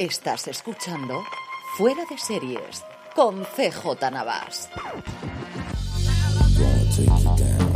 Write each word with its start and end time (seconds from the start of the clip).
Estás 0.00 0.48
escuchando 0.48 1.22
Fuera 1.76 2.06
de 2.08 2.16
Series 2.16 2.82
con 3.14 3.44
CJ 3.44 4.10
Navas. 4.10 4.70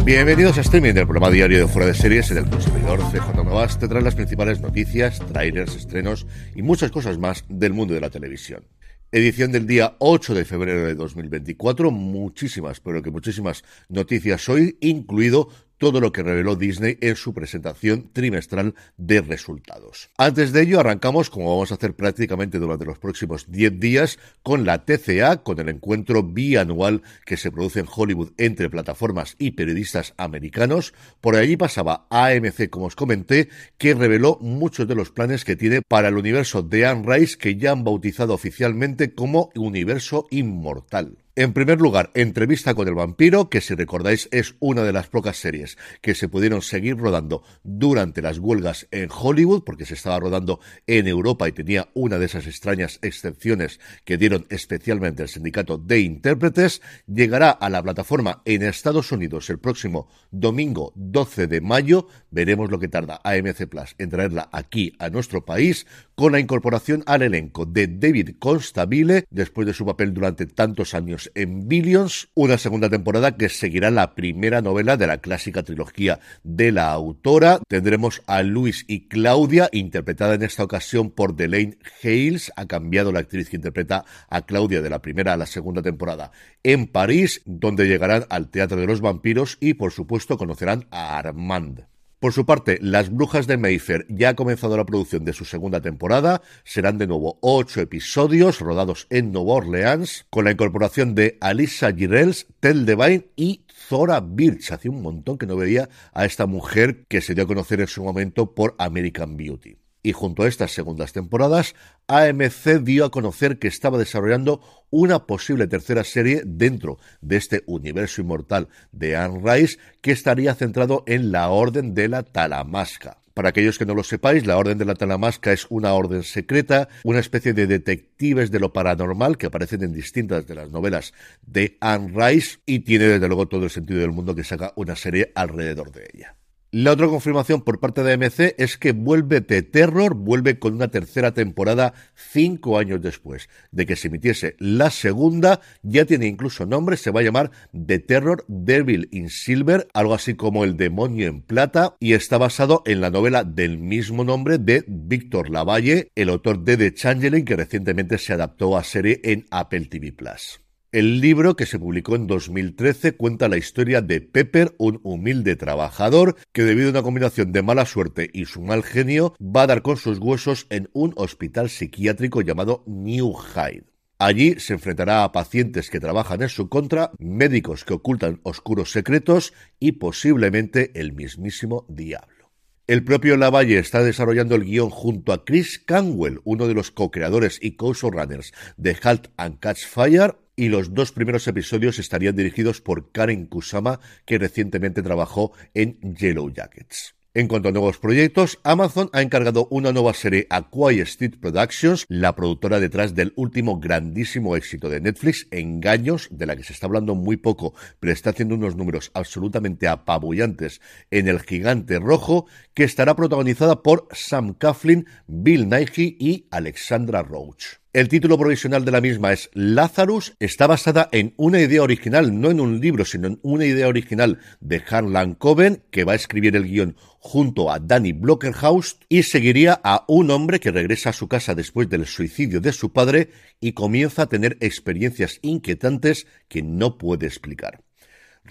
Bienvenidos 0.06 0.56
a 0.56 0.62
streaming 0.62 0.94
del 0.94 1.04
programa 1.04 1.30
diario 1.30 1.58
de 1.58 1.68
Fuera 1.68 1.88
de 1.88 1.92
Series 1.92 2.30
en 2.30 2.38
el 2.38 2.48
consumidor 2.48 2.98
CJ 3.12 3.44
Navas 3.44 3.78
te 3.78 3.88
trae 3.88 4.00
las 4.00 4.14
principales 4.14 4.62
noticias, 4.62 5.18
trailers, 5.18 5.76
estrenos 5.76 6.26
y 6.54 6.62
muchas 6.62 6.90
cosas 6.90 7.18
más 7.18 7.44
del 7.50 7.74
mundo 7.74 7.92
de 7.92 8.00
la 8.00 8.08
televisión. 8.08 8.64
Edición 9.12 9.52
del 9.52 9.66
día 9.66 9.94
8 9.98 10.34
de 10.34 10.44
febrero 10.44 10.86
de 10.86 10.94
2024. 10.94 11.92
Muchísimas, 11.92 12.80
pero 12.80 13.00
que 13.00 13.12
muchísimas 13.12 13.62
noticias 13.88 14.48
hoy, 14.48 14.76
incluido 14.80 15.50
todo 15.78 16.00
lo 16.00 16.12
que 16.12 16.22
reveló 16.22 16.56
Disney 16.56 16.98
en 17.00 17.16
su 17.16 17.34
presentación 17.34 18.10
trimestral 18.12 18.74
de 18.96 19.20
resultados. 19.20 20.10
Antes 20.16 20.52
de 20.52 20.62
ello, 20.62 20.80
arrancamos, 20.80 21.30
como 21.30 21.50
vamos 21.50 21.70
a 21.70 21.74
hacer 21.74 21.94
prácticamente 21.94 22.58
durante 22.58 22.84
los 22.84 22.98
próximos 22.98 23.50
10 23.50 23.80
días, 23.80 24.18
con 24.42 24.64
la 24.64 24.84
TCA, 24.84 25.42
con 25.42 25.58
el 25.60 25.68
encuentro 25.68 26.22
bianual 26.22 27.02
que 27.24 27.36
se 27.36 27.50
produce 27.50 27.80
en 27.80 27.88
Hollywood 27.94 28.32
entre 28.36 28.70
plataformas 28.70 29.36
y 29.38 29.52
periodistas 29.52 30.14
americanos. 30.16 30.94
Por 31.20 31.36
allí 31.36 31.56
pasaba 31.56 32.06
AMC, 32.10 32.68
como 32.70 32.86
os 32.86 32.96
comenté, 32.96 33.48
que 33.78 33.94
reveló 33.94 34.38
muchos 34.40 34.86
de 34.88 34.94
los 34.94 35.10
planes 35.10 35.44
que 35.44 35.56
tiene 35.56 35.82
para 35.82 36.08
el 36.08 36.16
universo 36.16 36.62
de 36.62 36.86
Anne 36.86 37.04
Rice, 37.06 37.36
que 37.38 37.56
ya 37.56 37.72
han 37.72 37.84
bautizado 37.84 38.34
oficialmente 38.34 39.14
como 39.14 39.50
Universo 39.54 40.26
Inmortal. 40.30 41.23
En 41.36 41.52
primer 41.52 41.80
lugar, 41.80 42.12
Entrevista 42.14 42.74
con 42.74 42.86
el 42.86 42.94
vampiro, 42.94 43.50
que 43.50 43.60
si 43.60 43.74
recordáis 43.74 44.28
es 44.30 44.54
una 44.60 44.84
de 44.84 44.92
las 44.92 45.08
pocas 45.08 45.36
series 45.36 45.76
que 46.00 46.14
se 46.14 46.28
pudieron 46.28 46.62
seguir 46.62 46.96
rodando 46.96 47.42
durante 47.64 48.22
las 48.22 48.38
huelgas 48.38 48.86
en 48.92 49.08
Hollywood, 49.10 49.64
porque 49.64 49.84
se 49.84 49.94
estaba 49.94 50.20
rodando 50.20 50.60
en 50.86 51.08
Europa 51.08 51.48
y 51.48 51.52
tenía 51.52 51.88
una 51.92 52.20
de 52.20 52.26
esas 52.26 52.46
extrañas 52.46 53.00
excepciones 53.02 53.80
que 54.04 54.16
dieron 54.16 54.46
especialmente 54.48 55.24
el 55.24 55.28
sindicato 55.28 55.76
de 55.76 56.02
intérpretes, 56.02 56.82
llegará 57.12 57.50
a 57.50 57.68
la 57.68 57.82
plataforma 57.82 58.40
en 58.44 58.62
Estados 58.62 59.10
Unidos 59.10 59.50
el 59.50 59.58
próximo 59.58 60.06
domingo 60.30 60.92
12 60.94 61.48
de 61.48 61.60
mayo. 61.60 62.06
Veremos 62.30 62.70
lo 62.70 62.78
que 62.78 62.86
tarda 62.86 63.20
AMC 63.24 63.66
Plus 63.66 63.96
en 63.98 64.08
traerla 64.08 64.50
aquí 64.52 64.94
a 65.00 65.10
nuestro 65.10 65.44
país, 65.44 65.84
con 66.14 66.30
la 66.30 66.38
incorporación 66.38 67.02
al 67.06 67.22
elenco 67.22 67.66
de 67.66 67.88
David 67.88 68.36
Constabile, 68.38 69.24
después 69.30 69.66
de 69.66 69.74
su 69.74 69.84
papel 69.84 70.14
durante 70.14 70.46
tantos 70.46 70.94
años 70.94 71.23
en 71.34 71.68
Billions, 71.68 72.28
una 72.34 72.58
segunda 72.58 72.88
temporada 72.88 73.36
que 73.36 73.48
seguirá 73.48 73.90
la 73.90 74.14
primera 74.14 74.62
novela 74.62 74.96
de 74.96 75.06
la 75.06 75.18
clásica 75.18 75.62
trilogía 75.62 76.20
de 76.42 76.72
la 76.72 76.90
autora. 76.90 77.60
Tendremos 77.68 78.22
a 78.26 78.42
Luis 78.42 78.84
y 78.88 79.08
Claudia, 79.08 79.68
interpretada 79.72 80.34
en 80.34 80.42
esta 80.42 80.64
ocasión 80.64 81.10
por 81.10 81.36
Delaine 81.36 81.78
Hales. 82.02 82.52
Ha 82.56 82.66
cambiado 82.66 83.12
la 83.12 83.20
actriz 83.20 83.48
que 83.48 83.56
interpreta 83.56 84.04
a 84.28 84.42
Claudia 84.46 84.82
de 84.82 84.90
la 84.90 85.02
primera 85.02 85.32
a 85.32 85.36
la 85.36 85.46
segunda 85.46 85.82
temporada 85.82 86.32
en 86.62 86.86
París, 86.86 87.42
donde 87.44 87.86
llegarán 87.86 88.24
al 88.30 88.50
Teatro 88.50 88.80
de 88.80 88.86
los 88.86 89.00
Vampiros 89.00 89.58
y, 89.60 89.74
por 89.74 89.92
supuesto, 89.92 90.36
conocerán 90.36 90.86
a 90.90 91.18
Armand. 91.18 91.93
Por 92.24 92.32
su 92.32 92.46
parte, 92.46 92.78
Las 92.80 93.10
Brujas 93.10 93.46
de 93.46 93.58
Mayfair 93.58 94.06
ya 94.08 94.30
ha 94.30 94.34
comenzado 94.34 94.78
la 94.78 94.86
producción 94.86 95.26
de 95.26 95.34
su 95.34 95.44
segunda 95.44 95.82
temporada. 95.82 96.40
Serán 96.64 96.96
de 96.96 97.06
nuevo 97.06 97.36
ocho 97.42 97.82
episodios 97.82 98.60
rodados 98.60 99.06
en 99.10 99.30
Nueva 99.30 99.56
Orleans, 99.56 100.24
con 100.30 100.46
la 100.46 100.52
incorporación 100.52 101.14
de 101.14 101.36
Alisa 101.42 101.92
Girels, 101.92 102.46
Tel 102.60 102.86
Devine 102.86 103.28
y 103.36 103.66
Zora 103.68 104.22
Birch. 104.22 104.72
Hacía 104.72 104.90
un 104.90 105.02
montón 105.02 105.36
que 105.36 105.44
no 105.44 105.54
veía 105.54 105.90
a 106.14 106.24
esta 106.24 106.46
mujer 106.46 107.04
que 107.08 107.20
se 107.20 107.34
dio 107.34 107.44
a 107.44 107.46
conocer 107.46 107.82
en 107.82 107.88
su 107.88 108.02
momento 108.02 108.54
por 108.54 108.74
American 108.78 109.36
Beauty 109.36 109.83
y 110.04 110.12
junto 110.12 110.44
a 110.44 110.48
estas 110.48 110.70
segundas 110.70 111.12
temporadas, 111.12 111.74
AMC 112.06 112.82
dio 112.82 113.06
a 113.06 113.10
conocer 113.10 113.58
que 113.58 113.68
estaba 113.68 113.98
desarrollando 113.98 114.60
una 114.90 115.26
posible 115.26 115.66
tercera 115.66 116.04
serie 116.04 116.42
dentro 116.44 116.98
de 117.22 117.36
este 117.36 117.64
universo 117.66 118.20
inmortal 118.20 118.68
de 118.92 119.16
Anne 119.16 119.40
Rice 119.42 119.78
que 120.02 120.12
estaría 120.12 120.54
centrado 120.54 121.02
en 121.06 121.32
la 121.32 121.48
Orden 121.48 121.94
de 121.94 122.08
la 122.08 122.22
Talamasca. 122.22 123.16
Para 123.32 123.48
aquellos 123.48 123.78
que 123.78 123.86
no 123.86 123.94
lo 123.94 124.04
sepáis, 124.04 124.46
la 124.46 124.58
Orden 124.58 124.76
de 124.76 124.84
la 124.84 124.94
Talamasca 124.94 125.52
es 125.52 125.66
una 125.70 125.94
orden 125.94 126.22
secreta, 126.22 126.88
una 127.02 127.18
especie 127.18 127.54
de 127.54 127.66
detectives 127.66 128.50
de 128.50 128.60
lo 128.60 128.74
paranormal 128.74 129.38
que 129.38 129.46
aparecen 129.46 129.82
en 129.82 129.92
distintas 129.94 130.46
de 130.46 130.54
las 130.54 130.70
novelas 130.70 131.14
de 131.46 131.78
Anne 131.80 132.12
Rice 132.14 132.58
y 132.66 132.80
tiene 132.80 133.06
desde 133.06 133.26
luego 133.26 133.48
todo 133.48 133.64
el 133.64 133.70
sentido 133.70 134.00
del 134.00 134.12
mundo 134.12 134.34
que 134.34 134.44
se 134.44 134.54
haga 134.54 134.74
una 134.76 134.94
serie 134.96 135.32
alrededor 135.34 135.90
de 135.90 136.10
ella. 136.12 136.36
La 136.76 136.90
otra 136.90 137.06
confirmación 137.06 137.62
por 137.62 137.78
parte 137.78 138.02
de 138.02 138.14
AMC 138.14 138.56
es 138.58 138.76
que 138.76 138.90
vuelve 138.90 139.40
The 139.40 139.62
Terror, 139.62 140.16
vuelve 140.16 140.58
con 140.58 140.74
una 140.74 140.88
tercera 140.88 141.32
temporada 141.32 141.94
cinco 142.16 142.78
años 142.78 143.00
después 143.00 143.48
de 143.70 143.86
que 143.86 143.94
se 143.94 144.08
emitiese 144.08 144.56
la 144.58 144.90
segunda. 144.90 145.60
Ya 145.84 146.04
tiene 146.04 146.26
incluso 146.26 146.66
nombre, 146.66 146.96
se 146.96 147.12
va 147.12 147.20
a 147.20 147.22
llamar 147.22 147.52
The 147.70 148.00
Terror 148.00 148.44
Devil 148.48 149.08
in 149.12 149.30
Silver, 149.30 149.86
algo 149.94 150.14
así 150.14 150.34
como 150.34 150.64
El 150.64 150.76
Demonio 150.76 151.28
en 151.28 151.42
Plata, 151.42 151.94
y 152.00 152.14
está 152.14 152.38
basado 152.38 152.82
en 152.86 153.00
la 153.00 153.10
novela 153.10 153.44
del 153.44 153.78
mismo 153.78 154.24
nombre 154.24 154.58
de 154.58 154.82
Víctor 154.88 155.50
Lavalle, 155.50 156.10
el 156.16 156.28
autor 156.28 156.64
de 156.64 156.76
The 156.76 156.92
Changeling, 156.92 157.44
que 157.44 157.54
recientemente 157.54 158.18
se 158.18 158.32
adaptó 158.32 158.76
a 158.76 158.82
serie 158.82 159.20
en 159.22 159.46
Apple 159.52 159.86
TV 159.86 160.10
Plus. 160.10 160.63
El 160.94 161.20
libro, 161.20 161.56
que 161.56 161.66
se 161.66 161.80
publicó 161.80 162.14
en 162.14 162.28
2013, 162.28 163.16
cuenta 163.16 163.48
la 163.48 163.56
historia 163.56 164.00
de 164.00 164.20
Pepper, 164.20 164.76
un 164.78 165.00
humilde 165.02 165.56
trabajador 165.56 166.36
que 166.52 166.62
debido 166.62 166.86
a 166.86 166.90
una 166.92 167.02
combinación 167.02 167.50
de 167.50 167.64
mala 167.64 167.84
suerte 167.84 168.30
y 168.32 168.44
su 168.44 168.60
mal 168.62 168.84
genio, 168.84 169.34
va 169.40 169.62
a 169.62 169.66
dar 169.66 169.82
con 169.82 169.96
sus 169.96 170.20
huesos 170.20 170.68
en 170.70 170.88
un 170.92 171.12
hospital 171.16 171.68
psiquiátrico 171.68 172.42
llamado 172.42 172.84
New 172.86 173.34
Hyde. 173.34 173.86
Allí 174.20 174.60
se 174.60 174.74
enfrentará 174.74 175.24
a 175.24 175.32
pacientes 175.32 175.90
que 175.90 175.98
trabajan 175.98 176.42
en 176.42 176.48
su 176.48 176.68
contra, 176.68 177.10
médicos 177.18 177.84
que 177.84 177.94
ocultan 177.94 178.38
oscuros 178.44 178.92
secretos 178.92 179.52
y 179.80 179.92
posiblemente 179.98 180.92
el 180.94 181.12
mismísimo 181.12 181.86
diablo. 181.88 182.52
El 182.86 183.02
propio 183.02 183.36
Lavalle 183.36 183.78
está 183.78 184.04
desarrollando 184.04 184.54
el 184.54 184.64
guion 184.64 184.90
junto 184.90 185.32
a 185.32 185.44
Chris 185.44 185.78
Canwell, 185.78 186.40
uno 186.44 186.68
de 186.68 186.74
los 186.74 186.90
co-creadores 186.92 187.58
y 187.60 187.76
co-showrunners 187.76 188.52
de 188.76 188.96
Halt 189.02 189.30
and 189.38 189.58
Catch 189.58 189.86
Fire, 189.86 190.36
y 190.56 190.68
los 190.68 190.94
dos 190.94 191.12
primeros 191.12 191.46
episodios 191.48 191.98
estarían 191.98 192.36
dirigidos 192.36 192.80
por 192.80 193.12
Karen 193.12 193.46
Kusama, 193.46 194.00
que 194.24 194.38
recientemente 194.38 195.02
trabajó 195.02 195.52
en 195.74 195.98
Yellow 196.00 196.50
Jackets. 196.50 197.14
En 197.36 197.48
cuanto 197.48 197.68
a 197.68 197.72
nuevos 197.72 197.98
proyectos, 197.98 198.60
Amazon 198.62 199.10
ha 199.12 199.20
encargado 199.20 199.66
una 199.72 199.90
nueva 199.90 200.14
serie 200.14 200.46
a 200.50 200.70
Quiet 200.70 201.02
Street 201.02 201.34
Productions, 201.40 202.06
la 202.08 202.36
productora 202.36 202.78
detrás 202.78 203.16
del 203.16 203.32
último 203.34 203.80
grandísimo 203.80 204.54
éxito 204.54 204.88
de 204.88 205.00
Netflix, 205.00 205.48
Engaños, 205.50 206.28
de 206.30 206.46
la 206.46 206.54
que 206.54 206.62
se 206.62 206.72
está 206.72 206.86
hablando 206.86 207.16
muy 207.16 207.36
poco, 207.36 207.74
pero 207.98 208.12
está 208.12 208.30
haciendo 208.30 208.54
unos 208.54 208.76
números 208.76 209.10
absolutamente 209.14 209.88
apabullantes 209.88 210.80
en 211.10 211.26
El 211.26 211.40
Gigante 211.40 211.98
Rojo, 211.98 212.46
que 212.72 212.84
estará 212.84 213.16
protagonizada 213.16 213.82
por 213.82 214.06
Sam 214.12 214.54
Coughlin, 214.54 215.06
Bill 215.26 215.68
Nighy 215.68 216.16
y 216.20 216.46
Alexandra 216.52 217.24
Roach. 217.24 217.83
El 217.94 218.08
título 218.08 218.36
provisional 218.36 218.84
de 218.84 218.90
la 218.90 219.00
misma 219.00 219.32
es 219.32 219.50
Lazarus. 219.52 220.34
Está 220.40 220.66
basada 220.66 221.08
en 221.12 221.32
una 221.36 221.60
idea 221.60 221.80
original, 221.80 222.40
no 222.40 222.50
en 222.50 222.58
un 222.58 222.80
libro, 222.80 223.04
sino 223.04 223.28
en 223.28 223.38
una 223.42 223.66
idea 223.66 223.86
original 223.86 224.40
de 224.58 224.82
Harlan 224.90 225.36
Coben, 225.36 225.84
que 225.92 226.02
va 226.02 226.14
a 226.14 226.16
escribir 226.16 226.56
el 226.56 226.64
guion 226.64 226.96
junto 227.20 227.70
a 227.70 227.78
Danny 227.78 228.10
Blockerhaus 228.10 228.98
y 229.08 229.22
seguiría 229.22 229.80
a 229.84 230.04
un 230.08 230.32
hombre 230.32 230.58
que 230.58 230.72
regresa 230.72 231.10
a 231.10 231.12
su 231.12 231.28
casa 231.28 231.54
después 231.54 231.88
del 231.88 232.04
suicidio 232.06 232.60
de 232.60 232.72
su 232.72 232.92
padre 232.92 233.30
y 233.60 233.74
comienza 233.74 234.22
a 234.22 234.28
tener 234.28 234.56
experiencias 234.58 235.38
inquietantes 235.42 236.26
que 236.48 236.62
no 236.62 236.98
puede 236.98 237.28
explicar. 237.28 237.84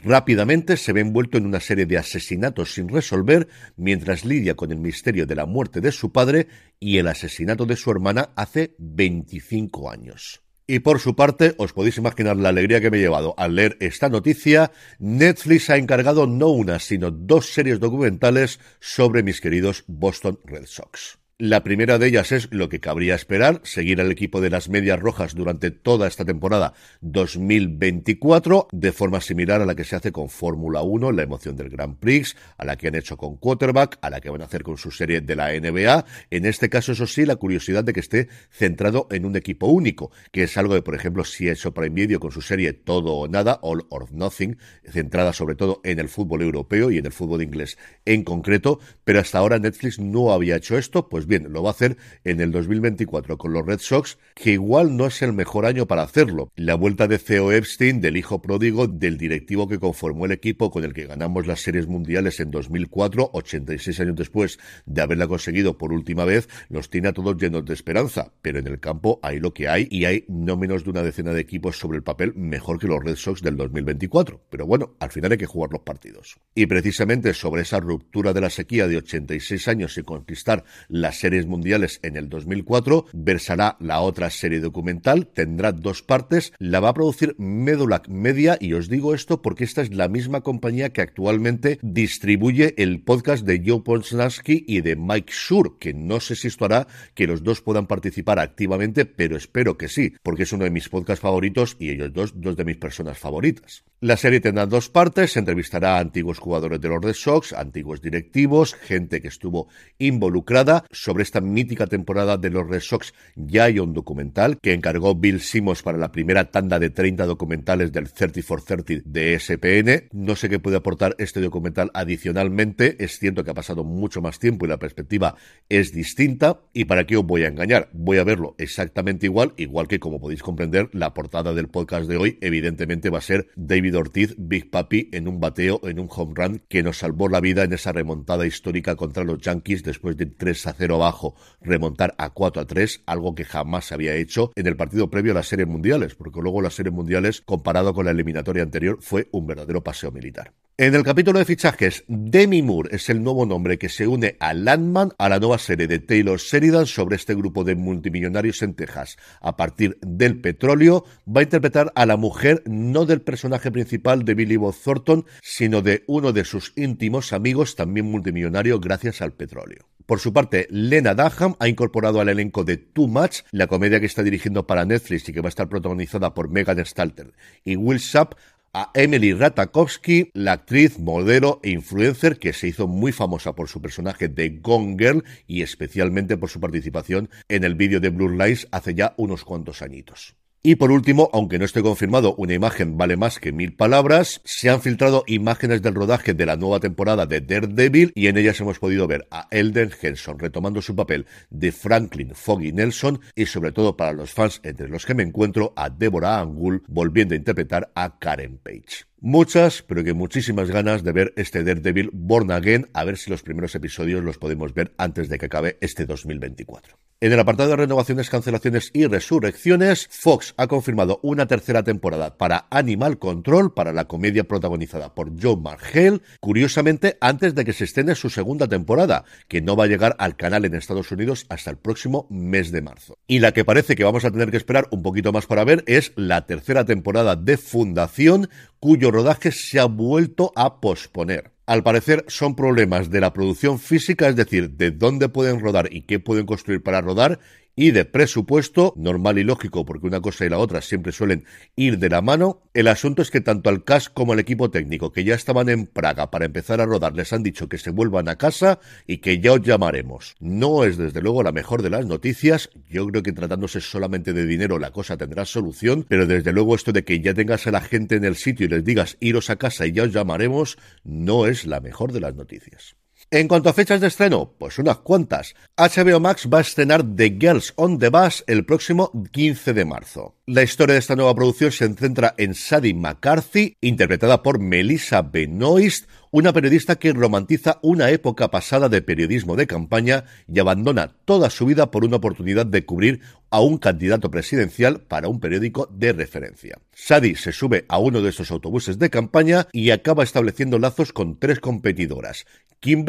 Rápidamente 0.01 0.75
se 0.75 0.91
ve 0.91 1.01
envuelto 1.01 1.37
en 1.37 1.45
una 1.45 1.59
serie 1.59 1.85
de 1.85 1.97
asesinatos 1.97 2.73
sin 2.73 2.89
resolver 2.89 3.47
mientras 3.77 4.25
lidia 4.25 4.55
con 4.55 4.71
el 4.71 4.79
misterio 4.79 5.25
de 5.25 5.35
la 5.35 5.45
muerte 5.45 5.81
de 5.81 5.91
su 5.91 6.11
padre 6.11 6.47
y 6.79 6.97
el 6.97 7.07
asesinato 7.07 7.65
de 7.65 7.75
su 7.75 7.91
hermana 7.91 8.31
hace 8.35 8.75
25 8.79 9.91
años. 9.91 10.41
Y 10.65 10.79
por 10.79 10.99
su 10.99 11.15
parte, 11.15 11.55
os 11.57 11.73
podéis 11.73 11.97
imaginar 11.97 12.37
la 12.37 12.49
alegría 12.49 12.79
que 12.79 12.89
me 12.89 12.97
he 12.97 13.01
llevado 13.01 13.35
al 13.37 13.55
leer 13.55 13.77
esta 13.81 14.09
noticia. 14.09 14.71
Netflix 14.97 15.69
ha 15.69 15.77
encargado 15.77 16.25
no 16.25 16.49
una, 16.49 16.79
sino 16.79 17.11
dos 17.11 17.53
series 17.53 17.79
documentales 17.79 18.59
sobre 18.79 19.23
mis 19.23 19.41
queridos 19.41 19.83
Boston 19.87 20.39
Red 20.45 20.65
Sox. 20.65 21.22
La 21.39 21.63
primera 21.63 21.97
de 21.97 22.07
ellas 22.09 22.31
es 22.31 22.47
lo 22.51 22.69
que 22.69 22.79
cabría 22.79 23.15
esperar, 23.15 23.59
seguir 23.63 23.99
al 23.99 24.11
equipo 24.11 24.39
de 24.39 24.51
las 24.51 24.69
Medias 24.69 24.99
Rojas 24.99 25.33
durante 25.33 25.71
toda 25.71 26.07
esta 26.07 26.23
temporada 26.23 26.73
2024, 27.01 28.67
de 28.71 28.91
forma 28.91 29.19
similar 29.19 29.59
a 29.59 29.65
la 29.65 29.73
que 29.73 29.83
se 29.83 29.95
hace 29.95 30.11
con 30.11 30.29
Fórmula 30.29 30.83
1, 30.83 31.11
la 31.11 31.23
emoción 31.23 31.55
del 31.55 31.71
Grand 31.71 31.97
Prix, 31.97 32.37
a 32.55 32.65
la 32.65 32.77
que 32.77 32.87
han 32.87 32.93
hecho 32.93 33.17
con 33.17 33.37
Quarterback, 33.37 33.97
a 34.03 34.11
la 34.11 34.21
que 34.21 34.29
van 34.29 34.43
a 34.43 34.45
hacer 34.45 34.61
con 34.61 34.77
su 34.77 34.91
serie 34.91 35.21
de 35.21 35.35
la 35.35 35.51
NBA. 35.59 36.05
En 36.29 36.45
este 36.45 36.69
caso, 36.69 36.91
eso 36.91 37.07
sí, 37.07 37.25
la 37.25 37.35
curiosidad 37.35 37.83
de 37.83 37.93
que 37.93 38.01
esté 38.01 38.29
centrado 38.51 39.07
en 39.09 39.25
un 39.25 39.35
equipo 39.35 39.65
único, 39.65 40.11
que 40.31 40.43
es 40.43 40.55
algo 40.55 40.75
de, 40.75 40.83
por 40.83 40.93
ejemplo, 40.93 41.23
si 41.23 41.49
ha 41.49 41.53
hecho 41.53 41.73
Prime 41.73 41.95
Video 41.95 42.19
con 42.19 42.31
su 42.31 42.41
serie 42.41 42.73
Todo 42.73 43.15
o 43.15 43.27
Nada, 43.27 43.57
All 43.63 43.87
or 43.89 44.11
Nothing, 44.13 44.59
centrada 44.87 45.33
sobre 45.33 45.55
todo 45.55 45.81
en 45.83 45.97
el 45.97 46.09
fútbol 46.09 46.43
europeo 46.43 46.91
y 46.91 46.99
en 46.99 47.07
el 47.07 47.11
fútbol 47.11 47.41
inglés 47.41 47.79
en 48.05 48.23
concreto, 48.23 48.79
pero 49.03 49.19
hasta 49.19 49.39
ahora 49.39 49.57
Netflix 49.57 49.97
no 49.97 50.31
había 50.31 50.57
hecho 50.57 50.77
esto, 50.77 51.09
pues 51.09 51.22
bien, 51.27 51.43
bien, 51.43 51.53
lo 51.53 51.63
va 51.63 51.69
a 51.69 51.73
hacer 51.73 51.97
en 52.23 52.39
el 52.41 52.51
2024 52.51 53.37
con 53.37 53.53
los 53.53 53.65
Red 53.65 53.79
Sox, 53.79 54.17
que 54.35 54.51
igual 54.51 54.95
no 54.95 55.07
es 55.07 55.21
el 55.21 55.33
mejor 55.33 55.65
año 55.65 55.87
para 55.87 56.03
hacerlo. 56.03 56.51
La 56.55 56.75
vuelta 56.75 57.07
de 57.07 57.17
Theo 57.17 57.51
Epstein, 57.51 58.01
del 58.01 58.17
hijo 58.17 58.41
pródigo 58.41 58.87
del 58.87 59.17
directivo 59.17 59.67
que 59.67 59.79
conformó 59.79 60.25
el 60.25 60.31
equipo 60.31 60.69
con 60.69 60.83
el 60.83 60.93
que 60.93 61.07
ganamos 61.07 61.47
las 61.47 61.61
series 61.61 61.87
mundiales 61.87 62.39
en 62.39 62.51
2004, 62.51 63.31
86 63.33 63.99
años 63.99 64.15
después 64.15 64.59
de 64.85 65.01
haberla 65.01 65.27
conseguido 65.27 65.77
por 65.77 65.91
última 65.91 66.25
vez, 66.25 66.47
los 66.69 66.89
tiene 66.89 67.09
a 67.09 67.13
todos 67.13 67.37
llenos 67.37 67.65
de 67.65 67.73
esperanza. 67.73 68.31
Pero 68.41 68.59
en 68.59 68.67
el 68.67 68.79
campo 68.79 69.19
hay 69.23 69.39
lo 69.39 69.53
que 69.53 69.67
hay 69.67 69.87
y 69.89 70.05
hay 70.05 70.25
no 70.27 70.57
menos 70.57 70.83
de 70.83 70.91
una 70.91 71.03
decena 71.03 71.33
de 71.33 71.41
equipos 71.41 71.77
sobre 71.77 71.97
el 71.97 72.03
papel 72.03 72.33
mejor 72.35 72.79
que 72.79 72.87
los 72.87 73.03
Red 73.03 73.15
Sox 73.15 73.41
del 73.41 73.57
2024. 73.57 74.41
Pero 74.49 74.65
bueno, 74.65 74.95
al 74.99 75.11
final 75.11 75.31
hay 75.31 75.37
que 75.37 75.45
jugar 75.45 75.71
los 75.71 75.81
partidos. 75.81 76.37
Y 76.55 76.65
precisamente 76.65 77.33
sobre 77.33 77.63
esa 77.63 77.79
ruptura 77.79 78.33
de 78.33 78.41
la 78.41 78.49
sequía 78.49 78.87
de 78.87 78.97
86 78.97 79.67
años 79.67 79.97
y 79.97 80.03
conquistar 80.03 80.63
series 81.13 81.45
mundiales 81.45 81.99
en 82.03 82.17
el 82.17 82.29
2004, 82.29 83.05
versará 83.13 83.77
la 83.79 84.01
otra 84.01 84.29
serie 84.29 84.59
documental, 84.59 85.27
tendrá 85.27 85.71
dos 85.71 86.01
partes, 86.01 86.53
la 86.59 86.79
va 86.79 86.89
a 86.89 86.93
producir 86.93 87.35
Medulac 87.37 88.07
Media 88.07 88.57
y 88.59 88.73
os 88.73 88.89
digo 88.89 89.13
esto 89.13 89.41
porque 89.41 89.63
esta 89.63 89.81
es 89.81 89.93
la 89.93 90.07
misma 90.07 90.41
compañía 90.41 90.89
que 90.89 91.01
actualmente 91.01 91.79
distribuye 91.81 92.73
el 92.77 93.01
podcast 93.01 93.45
de 93.45 93.61
Joe 93.65 93.81
Ponsnansky 93.81 94.65
y 94.67 94.81
de 94.81 94.95
Mike 94.95 95.31
Schur, 95.31 95.77
que 95.79 95.93
no 95.93 96.19
sé 96.19 96.35
si 96.35 96.47
esto 96.47 96.65
hará 96.65 96.87
que 97.13 97.27
los 97.27 97.43
dos 97.43 97.61
puedan 97.61 97.87
participar 97.87 98.39
activamente, 98.39 99.05
pero 99.05 99.37
espero 99.37 99.77
que 99.77 99.89
sí, 99.89 100.13
porque 100.23 100.43
es 100.43 100.53
uno 100.53 100.63
de 100.63 100.71
mis 100.71 100.89
podcasts 100.89 101.21
favoritos 101.21 101.77
y 101.79 101.89
ellos 101.89 102.13
dos, 102.13 102.33
dos 102.35 102.55
de 102.55 102.65
mis 102.65 102.77
personas 102.77 103.17
favoritas. 103.17 103.83
La 103.99 104.17
serie 104.17 104.41
tendrá 104.41 104.65
dos 104.65 104.89
partes, 104.89 105.31
se 105.31 105.39
entrevistará 105.39 105.95
a 105.95 105.99
antiguos 105.99 106.37
jugadores 106.37 106.81
de 106.81 106.89
los 106.89 107.01
Red 107.01 107.13
Sox, 107.13 107.53
antiguos 107.53 108.01
directivos, 108.01 108.73
gente 108.73 109.21
que 109.21 109.29
estuvo 109.29 109.69
involucrada 109.97 110.83
sobre 111.03 111.23
esta 111.23 111.41
mítica 111.41 111.85
temporada 111.85 112.37
de 112.37 112.49
los 112.49 112.65
Red 112.65 112.79
Sox 112.79 113.13
ya 113.35 113.65
hay 113.65 113.77
un 113.79 113.93
documental 113.93 114.57
que 114.61 114.71
encargó 114.71 115.15
Bill 115.15 115.41
Simmons 115.41 115.81
para 115.83 115.97
la 115.97 116.13
primera 116.13 116.49
tanda 116.49 116.79
de 116.79 116.91
30 116.91 117.25
documentales 117.25 117.91
del 117.91 118.13
30 118.13 118.41
for 118.41 118.61
30 118.61 119.03
de 119.03 119.37
SPN. 119.37 120.07
No 120.13 120.37
sé 120.37 120.47
qué 120.47 120.59
puede 120.59 120.77
aportar 120.77 121.13
este 121.17 121.41
documental 121.41 121.91
adicionalmente. 121.93 123.03
Es 123.03 123.19
cierto 123.19 123.43
que 123.43 123.51
ha 123.51 123.53
pasado 123.53 123.83
mucho 123.83 124.21
más 124.21 124.39
tiempo 124.39 124.65
y 124.65 124.69
la 124.69 124.79
perspectiva 124.79 125.35
es 125.67 125.91
distinta. 125.91 126.61
¿Y 126.71 126.85
para 126.85 127.05
qué 127.05 127.17
os 127.17 127.25
voy 127.25 127.43
a 127.43 127.49
engañar? 127.49 127.89
Voy 127.91 128.17
a 128.17 128.23
verlo 128.23 128.55
exactamente 128.57 129.25
igual, 129.25 129.53
igual 129.57 129.89
que 129.89 129.99
como 129.99 130.21
podéis 130.21 130.41
comprender, 130.41 130.89
la 130.93 131.13
portada 131.13 131.53
del 131.53 131.67
podcast 131.67 132.07
de 132.07 132.15
hoy 132.15 132.37
evidentemente 132.39 133.09
va 133.09 133.17
a 133.17 133.21
ser 133.21 133.47
David 133.57 133.97
Ortiz, 133.97 134.35
Big 134.37 134.69
Papi, 134.69 135.09
en 135.11 135.27
un 135.27 135.41
bateo, 135.41 135.81
en 135.83 135.99
un 135.99 136.07
home 136.09 136.33
run 136.33 136.61
que 136.69 136.81
nos 136.81 136.99
salvó 136.99 137.27
la 137.27 137.41
vida 137.41 137.65
en 137.65 137.73
esa 137.73 137.91
remontada 137.91 138.47
histórica 138.47 138.95
contra 138.95 139.25
los 139.25 139.39
Yankees 139.39 139.83
después 139.83 140.15
de 140.15 140.27
3 140.27 140.67
a 140.67 140.73
0 140.73 140.92
abajo, 140.95 141.35
remontar 141.61 142.15
a 142.17 142.29
4 142.29 142.61
a 142.61 142.65
3, 142.65 143.03
algo 143.05 143.35
que 143.35 143.45
jamás 143.45 143.85
se 143.85 143.93
había 143.93 144.15
hecho 144.15 144.51
en 144.55 144.67
el 144.67 144.75
partido 144.75 145.09
previo 145.09 145.31
a 145.31 145.35
las 145.35 145.47
series 145.47 145.67
mundiales, 145.67 146.15
porque 146.15 146.41
luego 146.41 146.61
las 146.61 146.75
series 146.75 146.93
mundiales, 146.93 147.41
comparado 147.41 147.93
con 147.93 148.05
la 148.05 148.11
eliminatoria 148.11 148.63
anterior, 148.63 148.97
fue 149.01 149.27
un 149.31 149.47
verdadero 149.47 149.83
paseo 149.83 150.11
militar. 150.11 150.53
En 150.75 150.95
el 150.95 151.03
capítulo 151.03 151.37
de 151.37 151.45
fichajes, 151.45 152.03
Demi 152.07 152.63
Moore 152.63 152.95
es 152.95 153.07
el 153.07 153.21
nuevo 153.21 153.45
nombre 153.45 153.77
que 153.77 153.89
se 153.89 154.07
une 154.07 154.37
a 154.39 154.55
Landman, 154.55 155.11
a 155.19 155.29
la 155.29 155.37
nueva 155.37 155.59
serie 155.59 155.85
de 155.85 155.99
Taylor 155.99 156.39
Sheridan 156.39 156.87
sobre 156.87 157.15
este 157.15 157.35
grupo 157.35 157.63
de 157.63 157.75
multimillonarios 157.75 158.63
en 158.63 158.73
Texas. 158.73 159.17
A 159.39 159.55
partir 159.55 159.99
del 160.01 160.41
petróleo, 160.41 161.05
va 161.27 161.41
a 161.41 161.43
interpretar 161.43 161.91
a 161.93 162.07
la 162.07 162.17
mujer 162.17 162.63
no 162.65 163.05
del 163.05 163.21
personaje 163.21 163.69
principal 163.69 164.25
de 164.25 164.33
Billy 164.33 164.57
Bob 164.57 164.73
Thornton, 164.73 165.27
sino 165.43 165.83
de 165.83 166.03
uno 166.07 166.33
de 166.33 166.43
sus 166.43 166.73
íntimos 166.75 167.33
amigos, 167.33 167.75
también 167.75 168.07
multimillonario 168.07 168.79
gracias 168.79 169.21
al 169.21 169.33
petróleo. 169.33 169.93
Por 170.05 170.19
su 170.19 170.33
parte, 170.33 170.67
Lena 170.69 171.13
Dunham 171.13 171.55
ha 171.59 171.69
incorporado 171.69 172.19
al 172.19 172.27
elenco 172.27 172.65
de 172.65 172.75
Too 172.75 173.07
Much, 173.07 173.43
la 173.51 173.67
comedia 173.67 174.01
que 174.01 174.05
está 174.05 174.21
dirigiendo 174.21 174.67
para 174.67 174.83
Netflix 174.83 175.29
y 175.29 175.33
que 175.33 175.39
va 175.39 175.47
a 175.47 175.49
estar 175.49 175.69
protagonizada 175.69 176.33
por 176.33 176.49
Megan 176.49 176.85
Stalter 176.85 177.31
y 177.63 177.77
Will 177.77 177.99
Schaap, 177.99 178.33
a 178.73 178.89
Emily 178.95 179.33
Ratajkowski, 179.33 180.31
la 180.33 180.53
actriz, 180.53 180.97
modelo 180.97 181.59
e 181.63 181.69
influencer 181.69 182.39
que 182.39 182.53
se 182.53 182.67
hizo 182.67 182.87
muy 182.87 183.11
famosa 183.11 183.53
por 183.53 183.69
su 183.69 183.81
personaje 183.81 184.27
de 184.27 184.49
Gone 184.49 184.95
Girl 184.97 185.23
y 185.45 185.61
especialmente 185.61 186.37
por 186.37 186.49
su 186.49 186.59
participación 186.59 187.29
en 187.49 187.63
el 187.63 187.75
vídeo 187.75 187.99
de 187.99 188.09
Blue 188.09 188.29
Lies 188.29 188.67
hace 188.71 188.95
ya 188.95 189.13
unos 189.17 189.45
cuantos 189.45 189.81
añitos. 189.83 190.35
Y 190.65 190.75
por 190.75 190.93
último, 190.93 191.29
aunque 191.33 191.59
no 191.59 191.65
esté 191.65 191.81
confirmado, 191.81 192.35
una 192.35 192.53
imagen 192.53 192.97
vale 192.97 193.17
más 193.17 193.37
que 193.37 193.51
mil 193.51 193.75
palabras, 193.75 194.39
se 194.45 194.69
han 194.69 194.79
filtrado 194.79 195.25
imágenes 195.27 195.81
del 195.81 195.93
rodaje 195.93 196.33
de 196.33 196.45
la 196.45 196.55
nueva 196.55 196.79
temporada 196.79 197.25
de 197.25 197.41
Daredevil 197.41 198.13
y 198.15 198.27
en 198.27 198.37
ellas 198.37 198.61
hemos 198.61 198.79
podido 198.79 199.05
ver 199.05 199.27
a 199.29 199.49
Elden 199.51 199.91
Henson 200.01 200.39
retomando 200.39 200.81
su 200.81 200.95
papel 200.95 201.25
de 201.49 201.73
Franklin 201.73 202.33
Foggy 202.33 202.71
Nelson 202.71 203.19
y 203.35 203.45
sobre 203.45 203.73
todo 203.73 203.97
para 203.97 204.13
los 204.13 204.31
fans 204.31 204.61
entre 204.63 204.87
los 204.87 205.05
que 205.05 205.15
me 205.15 205.23
encuentro 205.23 205.73
a 205.75 205.89
Deborah 205.89 206.39
Angul 206.39 206.81
volviendo 206.87 207.33
a 207.33 207.37
interpretar 207.37 207.91
a 207.93 208.17
Karen 208.17 208.57
Page. 208.57 209.12
Muchas, 209.25 209.83
pero 209.83 210.03
que 210.03 210.13
muchísimas 210.13 210.69
ganas 210.69 211.01
de 211.01 211.13
ver 211.13 211.33
este 211.37 211.63
Daredevil 211.63 212.09
Born 212.11 212.51
Again, 212.51 212.89
a 212.91 213.05
ver 213.05 213.17
si 213.17 213.29
los 213.29 213.41
primeros 213.41 213.73
episodios 213.73 214.21
los 214.21 214.37
podemos 214.37 214.73
ver 214.73 214.93
antes 214.97 215.29
de 215.29 215.37
que 215.37 215.45
acabe 215.45 215.77
este 215.79 216.05
2024. 216.05 216.97
En 217.23 217.31
el 217.31 217.39
apartado 217.39 217.69
de 217.69 217.77
renovaciones, 217.77 218.29
cancelaciones 218.29 218.91
y 218.91 219.05
resurrecciones, 219.05 220.09
Fox 220.11 220.53
ha 220.57 220.67
confirmado 220.67 221.21
una 221.23 221.47
tercera 221.47 221.81
temporada 221.81 222.37
para 222.37 222.67
Animal 222.69 223.17
Control, 223.17 223.73
para 223.73 223.93
la 223.93 224.09
comedia 224.09 224.43
protagonizada 224.43 225.15
por 225.15 225.41
Joe 225.41 225.55
Margell, 225.55 226.21
curiosamente 226.41 227.17
antes 227.21 227.55
de 227.55 227.63
que 227.63 227.71
se 227.71 227.85
estrene 227.85 228.15
su 228.15 228.29
segunda 228.29 228.67
temporada, 228.67 229.23
que 229.47 229.61
no 229.61 229.77
va 229.77 229.85
a 229.85 229.87
llegar 229.87 230.17
al 230.19 230.35
canal 230.35 230.65
en 230.65 230.75
Estados 230.75 231.13
Unidos 231.13 231.45
hasta 231.47 231.71
el 231.71 231.77
próximo 231.77 232.27
mes 232.29 232.73
de 232.73 232.81
marzo. 232.81 233.17
Y 233.25 233.39
la 233.39 233.53
que 233.53 233.63
parece 233.63 233.95
que 233.95 234.03
vamos 234.03 234.25
a 234.25 234.31
tener 234.31 234.51
que 234.51 234.57
esperar 234.57 234.89
un 234.91 235.01
poquito 235.01 235.31
más 235.31 235.45
para 235.45 235.63
ver 235.63 235.85
es 235.87 236.11
la 236.17 236.45
tercera 236.45 236.83
temporada 236.83 237.37
de 237.37 237.55
Fundación, 237.55 238.49
cuyo 238.81 239.11
rodaje 239.13 239.51
se 239.51 239.79
ha 239.79 239.85
vuelto 239.85 240.51
a 240.55 240.81
posponer. 240.81 241.53
Al 241.65 241.83
parecer 241.83 242.25
son 242.27 242.55
problemas 242.55 243.09
de 243.09 243.21
la 243.21 243.31
producción 243.31 243.79
física, 243.79 244.27
es 244.27 244.35
decir, 244.35 244.71
de 244.71 244.91
dónde 244.91 245.29
pueden 245.29 245.61
rodar 245.61 245.87
y 245.93 246.01
qué 246.01 246.19
pueden 246.19 246.45
construir 246.45 246.83
para 246.83 246.99
rodar, 246.99 247.39
y 247.75 247.91
de 247.91 248.05
presupuesto, 248.05 248.93
normal 248.95 249.39
y 249.39 249.43
lógico, 249.43 249.85
porque 249.85 250.07
una 250.07 250.21
cosa 250.21 250.45
y 250.45 250.49
la 250.49 250.59
otra 250.59 250.81
siempre 250.81 251.11
suelen 251.11 251.45
ir 251.75 251.97
de 251.97 252.09
la 252.09 252.21
mano. 252.21 252.61
El 252.73 252.87
asunto 252.87 253.21
es 253.21 253.31
que 253.31 253.41
tanto 253.41 253.69
al 253.69 253.83
cast 253.83 254.13
como 254.13 254.33
al 254.33 254.39
equipo 254.39 254.69
técnico, 254.69 255.11
que 255.11 255.23
ya 255.23 255.35
estaban 255.35 255.69
en 255.69 255.87
Praga 255.87 256.29
para 256.31 256.45
empezar 256.45 256.81
a 256.81 256.85
rodar, 256.85 257.15
les 257.15 257.33
han 257.33 257.43
dicho 257.43 257.67
que 257.67 257.77
se 257.77 257.91
vuelvan 257.91 258.29
a 258.29 258.37
casa 258.37 258.79
y 259.07 259.17
que 259.17 259.39
ya 259.39 259.53
os 259.53 259.61
llamaremos. 259.61 260.35
No 260.39 260.83
es 260.83 260.97
desde 260.97 261.21
luego 261.21 261.43
la 261.43 261.51
mejor 261.51 261.81
de 261.81 261.89
las 261.89 262.05
noticias. 262.05 262.69
Yo 262.89 263.07
creo 263.07 263.23
que 263.23 263.31
tratándose 263.31 263.81
solamente 263.81 264.33
de 264.33 264.45
dinero 264.45 264.79
la 264.79 264.91
cosa 264.91 265.17
tendrá 265.17 265.45
solución, 265.45 266.05
pero 266.07 266.27
desde 266.27 266.53
luego 266.53 266.75
esto 266.75 266.91
de 266.91 267.03
que 267.03 267.19
ya 267.19 267.33
tengas 267.33 267.67
a 267.67 267.71
la 267.71 267.81
gente 267.81 268.15
en 268.15 268.25
el 268.25 268.35
sitio 268.35 268.65
y 268.65 268.69
les 268.69 268.83
digas 268.83 269.17
iros 269.19 269.49
a 269.49 269.55
casa 269.55 269.85
y 269.85 269.93
ya 269.93 270.03
os 270.03 270.13
llamaremos, 270.13 270.77
no 271.03 271.47
es 271.47 271.65
la 271.65 271.79
mejor 271.79 272.11
de 272.11 272.19
las 272.19 272.35
noticias. 272.35 272.95
En 273.31 273.47
cuanto 273.47 273.69
a 273.69 273.73
fechas 273.73 273.99
de 273.99 274.07
estreno, 274.07 274.53
pues 274.57 274.77
unas 274.77 274.97
cuantas. 274.97 275.55
HBO 275.75 276.19
Max 276.19 276.47
va 276.53 276.59
a 276.59 276.61
estrenar 276.61 277.03
The 277.15 277.37
Girls 277.39 277.73
on 277.75 277.97
the 277.97 278.09
Bus 278.09 278.43
el 278.47 278.65
próximo 278.65 279.11
15 279.31 279.73
de 279.73 279.85
marzo. 279.85 280.35
La 280.45 280.61
historia 280.61 280.93
de 280.93 280.99
esta 280.99 281.15
nueva 281.15 281.33
producción 281.33 281.71
se 281.71 281.91
centra 281.93 282.35
en 282.37 282.53
Sadie 282.53 282.93
McCarthy, 282.93 283.77
interpretada 283.81 284.43
por 284.43 284.59
Melissa 284.59 285.21
Benoist, 285.21 286.07
una 286.31 286.51
periodista 286.51 286.97
que 286.97 287.13
romantiza 287.13 287.79
una 287.81 288.09
época 288.09 288.51
pasada 288.51 288.89
de 288.89 289.01
periodismo 289.01 289.55
de 289.55 289.67
campaña 289.67 290.25
y 290.51 290.59
abandona 290.59 291.15
toda 291.25 291.49
su 291.49 291.65
vida 291.65 291.91
por 291.91 292.03
una 292.03 292.17
oportunidad 292.17 292.65
de 292.65 292.85
cubrir 292.85 293.21
a 293.51 293.61
un 293.61 293.77
candidato 293.77 294.31
presidencial 294.31 295.01
para 295.01 295.27
un 295.27 295.39
periódico 295.39 295.87
de 295.91 296.11
referencia. 296.11 296.79
Sadie 296.91 297.35
se 297.35 297.51
sube 297.51 297.85
a 297.87 297.99
uno 297.99 298.21
de 298.21 298.31
esos 298.31 298.49
autobuses 298.49 298.97
de 298.97 299.11
campaña 299.11 299.67
y 299.71 299.91
acaba 299.91 300.23
estableciendo 300.23 300.79
lazos 300.79 301.13
con 301.13 301.39
tres 301.39 301.59
competidoras. 301.59 302.45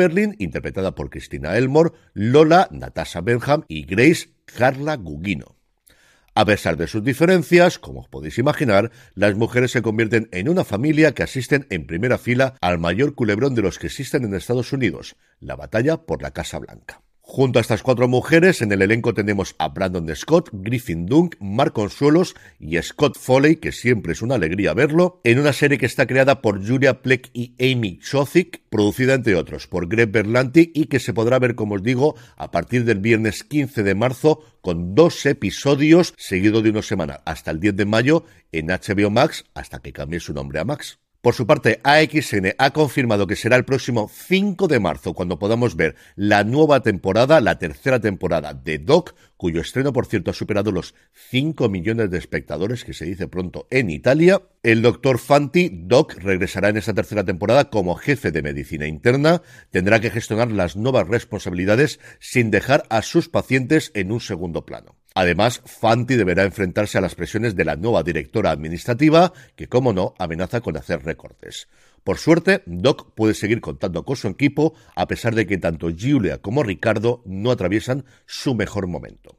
Kimberlyn, 0.04 0.36
interpretada 0.38 0.94
por 0.94 1.08
Cristina 1.08 1.56
Elmore, 1.56 1.92
Lola, 2.12 2.68
Natasha 2.70 3.22
Benham 3.22 3.64
y 3.68 3.84
Grace 3.84 4.34
Carla 4.44 4.96
Gugino. 4.96 5.56
A 6.34 6.44
pesar 6.44 6.76
de 6.76 6.88
sus 6.88 7.02
diferencias, 7.02 7.78
como 7.78 8.00
os 8.00 8.08
podéis 8.08 8.38
imaginar, 8.38 8.90
las 9.14 9.34
mujeres 9.36 9.70
se 9.70 9.82
convierten 9.82 10.28
en 10.32 10.48
una 10.48 10.64
familia 10.64 11.12
que 11.12 11.22
asisten 11.22 11.66
en 11.70 11.86
primera 11.86 12.18
fila 12.18 12.56
al 12.60 12.78
mayor 12.78 13.14
culebrón 13.14 13.54
de 13.54 13.62
los 13.62 13.78
que 13.78 13.86
existen 13.86 14.24
en 14.24 14.34
Estados 14.34 14.72
Unidos, 14.72 15.16
la 15.40 15.56
batalla 15.56 15.98
por 15.98 16.22
la 16.22 16.32
Casa 16.32 16.58
Blanca. 16.58 17.00
Junto 17.26 17.58
a 17.58 17.62
estas 17.62 17.82
cuatro 17.82 18.06
mujeres, 18.06 18.60
en 18.60 18.70
el 18.70 18.82
elenco 18.82 19.14
tenemos 19.14 19.56
a 19.58 19.70
Brandon 19.70 20.14
Scott, 20.14 20.50
Griffin 20.52 21.06
Dunk, 21.06 21.36
Mark 21.40 21.72
Consuelos 21.72 22.34
y 22.60 22.80
Scott 22.82 23.18
Foley, 23.18 23.56
que 23.56 23.72
siempre 23.72 24.12
es 24.12 24.20
una 24.20 24.34
alegría 24.34 24.74
verlo, 24.74 25.22
en 25.24 25.38
una 25.38 25.54
serie 25.54 25.78
que 25.78 25.86
está 25.86 26.06
creada 26.06 26.42
por 26.42 26.64
Julia 26.64 27.00
Pleck 27.00 27.30
y 27.32 27.54
Amy 27.58 27.98
Chothick, 27.98 28.60
producida 28.68 29.14
entre 29.14 29.36
otros 29.36 29.66
por 29.66 29.88
Greg 29.88 30.12
Berlanti 30.12 30.70
y 30.74 30.84
que 30.84 31.00
se 31.00 31.14
podrá 31.14 31.38
ver, 31.38 31.54
como 31.54 31.76
os 31.76 31.82
digo, 31.82 32.14
a 32.36 32.50
partir 32.50 32.84
del 32.84 33.00
viernes 33.00 33.42
15 33.42 33.82
de 33.82 33.94
marzo 33.94 34.44
con 34.60 34.94
dos 34.94 35.24
episodios 35.24 36.12
seguido 36.18 36.60
de 36.60 36.70
una 36.70 36.82
semana 36.82 37.22
hasta 37.24 37.50
el 37.50 37.58
10 37.58 37.74
de 37.74 37.86
mayo 37.86 38.24
en 38.52 38.66
HBO 38.66 39.08
Max 39.08 39.46
hasta 39.54 39.80
que 39.80 39.94
cambie 39.94 40.20
su 40.20 40.34
nombre 40.34 40.60
a 40.60 40.64
Max. 40.64 40.98
Por 41.24 41.32
su 41.34 41.46
parte, 41.46 41.80
AXN 41.84 42.52
ha 42.58 42.72
confirmado 42.72 43.26
que 43.26 43.34
será 43.34 43.56
el 43.56 43.64
próximo 43.64 44.10
5 44.12 44.68
de 44.68 44.78
marzo 44.78 45.14
cuando 45.14 45.38
podamos 45.38 45.74
ver 45.74 45.94
la 46.16 46.44
nueva 46.44 46.80
temporada, 46.80 47.40
la 47.40 47.58
tercera 47.58 47.98
temporada 47.98 48.52
de 48.52 48.78
Doc, 48.78 49.14
cuyo 49.38 49.62
estreno, 49.62 49.94
por 49.94 50.04
cierto, 50.04 50.32
ha 50.32 50.34
superado 50.34 50.70
los 50.70 50.94
5 51.30 51.70
millones 51.70 52.10
de 52.10 52.18
espectadores, 52.18 52.84
que 52.84 52.92
se 52.92 53.06
dice 53.06 53.26
pronto 53.26 53.66
en 53.70 53.88
Italia. 53.88 54.42
El 54.62 54.82
doctor 54.82 55.18
Fanti, 55.18 55.70
Doc, 55.72 56.12
regresará 56.18 56.68
en 56.68 56.76
esta 56.76 56.92
tercera 56.92 57.24
temporada 57.24 57.70
como 57.70 57.94
jefe 57.94 58.30
de 58.30 58.42
medicina 58.42 58.86
interna. 58.86 59.40
Tendrá 59.70 60.00
que 60.00 60.10
gestionar 60.10 60.50
las 60.50 60.76
nuevas 60.76 61.08
responsabilidades 61.08 62.00
sin 62.20 62.50
dejar 62.50 62.84
a 62.90 63.00
sus 63.00 63.30
pacientes 63.30 63.92
en 63.94 64.12
un 64.12 64.20
segundo 64.20 64.66
plano. 64.66 64.94
Además, 65.14 65.62
Fanti 65.64 66.16
deberá 66.16 66.42
enfrentarse 66.42 66.98
a 66.98 67.00
las 67.00 67.14
presiones 67.14 67.54
de 67.54 67.64
la 67.64 67.76
nueva 67.76 68.02
directora 68.02 68.50
administrativa, 68.50 69.32
que, 69.54 69.68
como 69.68 69.92
no, 69.92 70.14
amenaza 70.18 70.60
con 70.60 70.76
hacer 70.76 71.04
recortes. 71.04 71.68
Por 72.02 72.18
suerte, 72.18 72.62
Doc 72.66 73.14
puede 73.14 73.34
seguir 73.34 73.60
contando 73.60 74.04
con 74.04 74.16
su 74.16 74.26
equipo, 74.26 74.74
a 74.96 75.06
pesar 75.06 75.36
de 75.36 75.46
que 75.46 75.56
tanto 75.56 75.88
Julia 75.96 76.38
como 76.38 76.64
Ricardo 76.64 77.22
no 77.26 77.52
atraviesan 77.52 78.04
su 78.26 78.56
mejor 78.56 78.88
momento. 78.88 79.38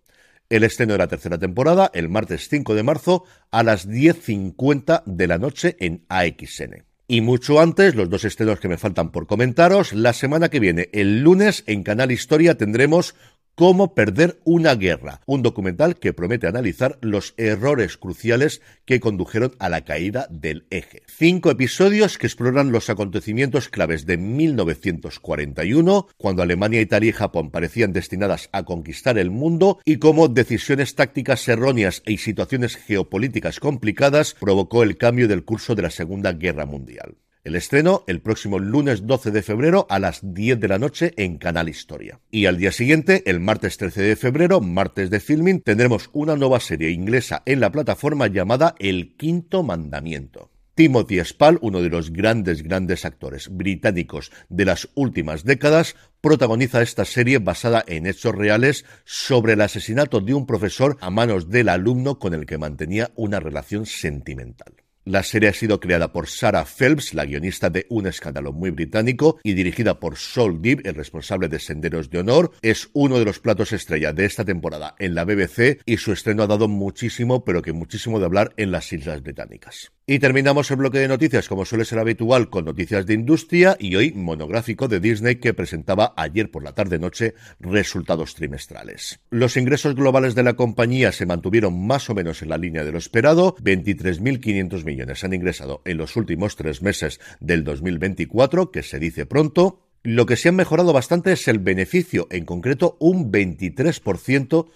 El 0.50 0.64
estreno 0.64 0.94
de 0.94 1.00
la 1.00 1.08
tercera 1.08 1.38
temporada, 1.38 1.92
el 1.94 2.08
martes 2.08 2.48
5 2.48 2.74
de 2.74 2.84
marzo, 2.84 3.26
a 3.52 3.62
las 3.62 3.88
10.50 3.88 5.04
de 5.06 5.28
la 5.28 5.38
noche 5.38 5.76
en 5.80 6.06
AXN. 6.08 6.86
Y 7.08 7.22
mucho 7.22 7.60
antes, 7.60 7.94
los 7.94 8.10
dos 8.10 8.26
estrenos 8.26 8.60
que 8.60 8.68
me 8.68 8.80
faltan 8.80 9.12
por 9.12 9.28
comentaros, 9.28 9.94
la 9.94 10.12
semana 10.12 10.50
que 10.50 10.60
viene, 10.60 10.90
el 10.92 11.22
lunes, 11.22 11.64
en 11.68 11.84
Canal 11.84 12.12
Historia 12.12 12.58
tendremos 12.58 13.14
Cómo 13.56 13.96
perder 13.96 14.42
una 14.44 14.76
guerra, 14.76 15.22
un 15.26 15.42
documental 15.42 15.96
que 15.96 16.12
promete 16.12 16.46
analizar 16.46 16.98
los 17.00 17.34
errores 17.38 17.96
cruciales 17.96 18.62
que 18.84 19.00
condujeron 19.00 19.56
a 19.60 19.70
la 19.70 19.86
caída 19.86 20.28
del 20.30 20.68
eje. 20.72 21.04
Cinco 21.08 21.52
episodios 21.52 22.18
que 22.18 22.28
exploran 22.28 22.74
los 22.74 22.90
acontecimientos 22.90 23.70
claves 23.70 24.06
de 24.06 24.18
1941, 24.18 26.08
cuando 26.18 26.44
Alemania, 26.44 26.82
Italia 26.82 27.12
y 27.12 27.14
Japón 27.14 27.50
parecían 27.50 27.94
destinadas 27.94 28.50
a 28.52 28.64
conquistar 28.64 29.18
el 29.18 29.32
mundo, 29.32 29.80
y 29.86 30.00
cómo 30.00 30.28
decisiones 30.28 30.96
tácticas 30.96 31.48
erróneas 31.48 32.04
y 32.06 32.18
situaciones 32.18 32.76
geopolíticas 32.76 33.62
complicadas 33.62 34.36
provocó 34.38 34.84
el 34.84 34.98
cambio 34.98 35.30
del 35.30 35.46
curso 35.46 35.76
de 35.76 35.84
la 35.84 35.92
Segunda 35.92 36.34
Guerra 36.34 36.66
Mundial. 36.66 37.16
El 37.46 37.56
estreno 37.56 38.04
el 38.08 38.22
próximo 38.22 38.58
lunes 38.58 39.06
12 39.06 39.30
de 39.30 39.44
febrero 39.44 39.86
a 39.88 40.00
las 40.00 40.34
10 40.34 40.60
de 40.60 40.68
la 40.68 40.80
noche 40.80 41.14
en 41.16 41.38
Canal 41.38 41.70
Historia. 41.70 42.20
Y 42.32 42.48
al 42.48 42.58
día 42.58 42.72
siguiente, 42.72 43.22
el 43.28 43.40
martes 43.40 43.78
13 43.78 44.02
de 44.02 44.16
febrero, 44.16 44.62
martes 44.62 45.12
de 45.12 45.20
filming, 45.20 45.62
tendremos 45.62 46.10
una 46.12 46.36
nueva 46.36 46.60
serie 46.60 46.90
inglesa 46.90 47.44
en 47.46 47.60
la 47.60 47.72
plataforma 47.72 48.26
llamada 48.26 48.74
El 48.80 49.16
Quinto 49.16 49.62
Mandamiento. 49.62 50.50
Timothy 50.74 51.24
Spall, 51.24 51.60
uno 51.62 51.84
de 51.84 51.90
los 51.90 52.12
grandes, 52.12 52.64
grandes 52.64 53.06
actores 53.06 53.50
británicos 53.56 54.32
de 54.50 54.66
las 54.66 54.90
últimas 54.96 55.44
décadas, 55.44 55.96
protagoniza 56.22 56.82
esta 56.82 57.06
serie 57.06 57.38
basada 57.38 57.84
en 57.86 58.08
hechos 58.08 58.34
reales 58.34 58.86
sobre 59.04 59.54
el 59.54 59.62
asesinato 59.62 60.20
de 60.20 60.34
un 60.34 60.48
profesor 60.48 60.98
a 61.00 61.12
manos 61.12 61.52
del 61.52 61.70
alumno 61.70 62.18
con 62.18 62.34
el 62.34 62.48
que 62.48 62.58
mantenía 62.58 63.12
una 63.16 63.40
relación 63.40 63.86
sentimental. 63.86 64.85
La 65.08 65.22
serie 65.22 65.50
ha 65.50 65.54
sido 65.54 65.80
creada 65.80 66.12
por 66.12 66.28
Sarah 66.28 66.66
Phelps, 66.66 67.14
la 67.14 67.26
guionista 67.26 67.70
de 67.70 67.86
Un 67.90 68.08
escándalo 68.08 68.52
muy 68.52 68.72
británico, 68.72 69.40
y 69.44 69.54
dirigida 69.54 70.00
por 70.00 70.18
Saul 70.18 70.64
Deeb, 70.64 70.82
el 70.84 70.96
responsable 70.96 71.48
de 71.48 71.60
Senderos 71.60 72.10
de 72.10 72.18
Honor. 72.18 72.54
Es 72.64 72.90
uno 72.94 73.20
de 73.20 73.26
los 73.26 73.40
platos 73.40 73.72
estrella 73.72 74.14
de 74.14 74.26
esta 74.26 74.44
temporada 74.44 74.96
en 74.98 75.14
la 75.14 75.24
BBC 75.24 75.80
y 75.86 75.98
su 75.98 76.12
estreno 76.12 76.42
ha 76.42 76.48
dado 76.48 76.68
muchísimo, 76.68 77.46
pero 77.46 77.62
que 77.62 77.72
muchísimo 77.72 78.18
de 78.18 78.26
hablar 78.26 78.54
en 78.58 78.72
las 78.72 78.92
Islas 78.92 79.22
Británicas. 79.22 79.95
Y 80.08 80.20
terminamos 80.20 80.70
el 80.70 80.78
bloque 80.78 81.00
de 81.00 81.08
noticias, 81.08 81.50
como 81.50 81.66
suele 81.66 81.84
ser 81.84 81.98
habitual, 81.98 82.52
con 82.52 82.66
noticias 82.66 83.08
de 83.08 83.16
industria 83.16 83.76
y 83.80 83.96
hoy 83.96 84.12
monográfico 84.12 84.88
de 84.88 85.00
Disney 85.00 85.38
que 85.38 85.56
presentaba 85.56 86.14
ayer 86.16 86.52
por 86.52 86.64
la 86.64 86.74
tarde-noche 86.74 87.34
resultados 87.60 88.36
trimestrales. 88.36 89.20
Los 89.32 89.58
ingresos 89.58 89.96
globales 89.96 90.36
de 90.36 90.44
la 90.44 90.54
compañía 90.54 91.12
se 91.12 91.26
mantuvieron 91.26 91.88
más 91.88 92.08
o 92.12 92.14
menos 92.14 92.44
en 92.44 92.50
la 92.50 92.60
línea 92.60 92.84
de 92.84 92.92
lo 92.92 93.00
esperado, 93.00 93.56
23.500 93.56 94.86
millones 94.86 95.24
han 95.24 95.34
ingresado 95.34 95.82
en 95.86 95.98
los 95.98 96.16
últimos 96.16 96.56
tres 96.56 96.84
meses 96.84 97.20
del 97.40 97.64
2024, 97.64 98.70
que 98.70 98.84
se 98.84 99.00
dice 99.00 99.26
pronto. 99.26 99.88
Lo 100.04 100.28
que 100.28 100.36
se 100.36 100.50
ha 100.50 100.52
mejorado 100.52 100.94
bastante 100.94 101.32
es 101.32 101.48
el 101.48 101.58
beneficio, 101.58 102.28
en 102.30 102.46
concreto 102.46 102.96
un 103.00 103.32
23% 103.32 104.68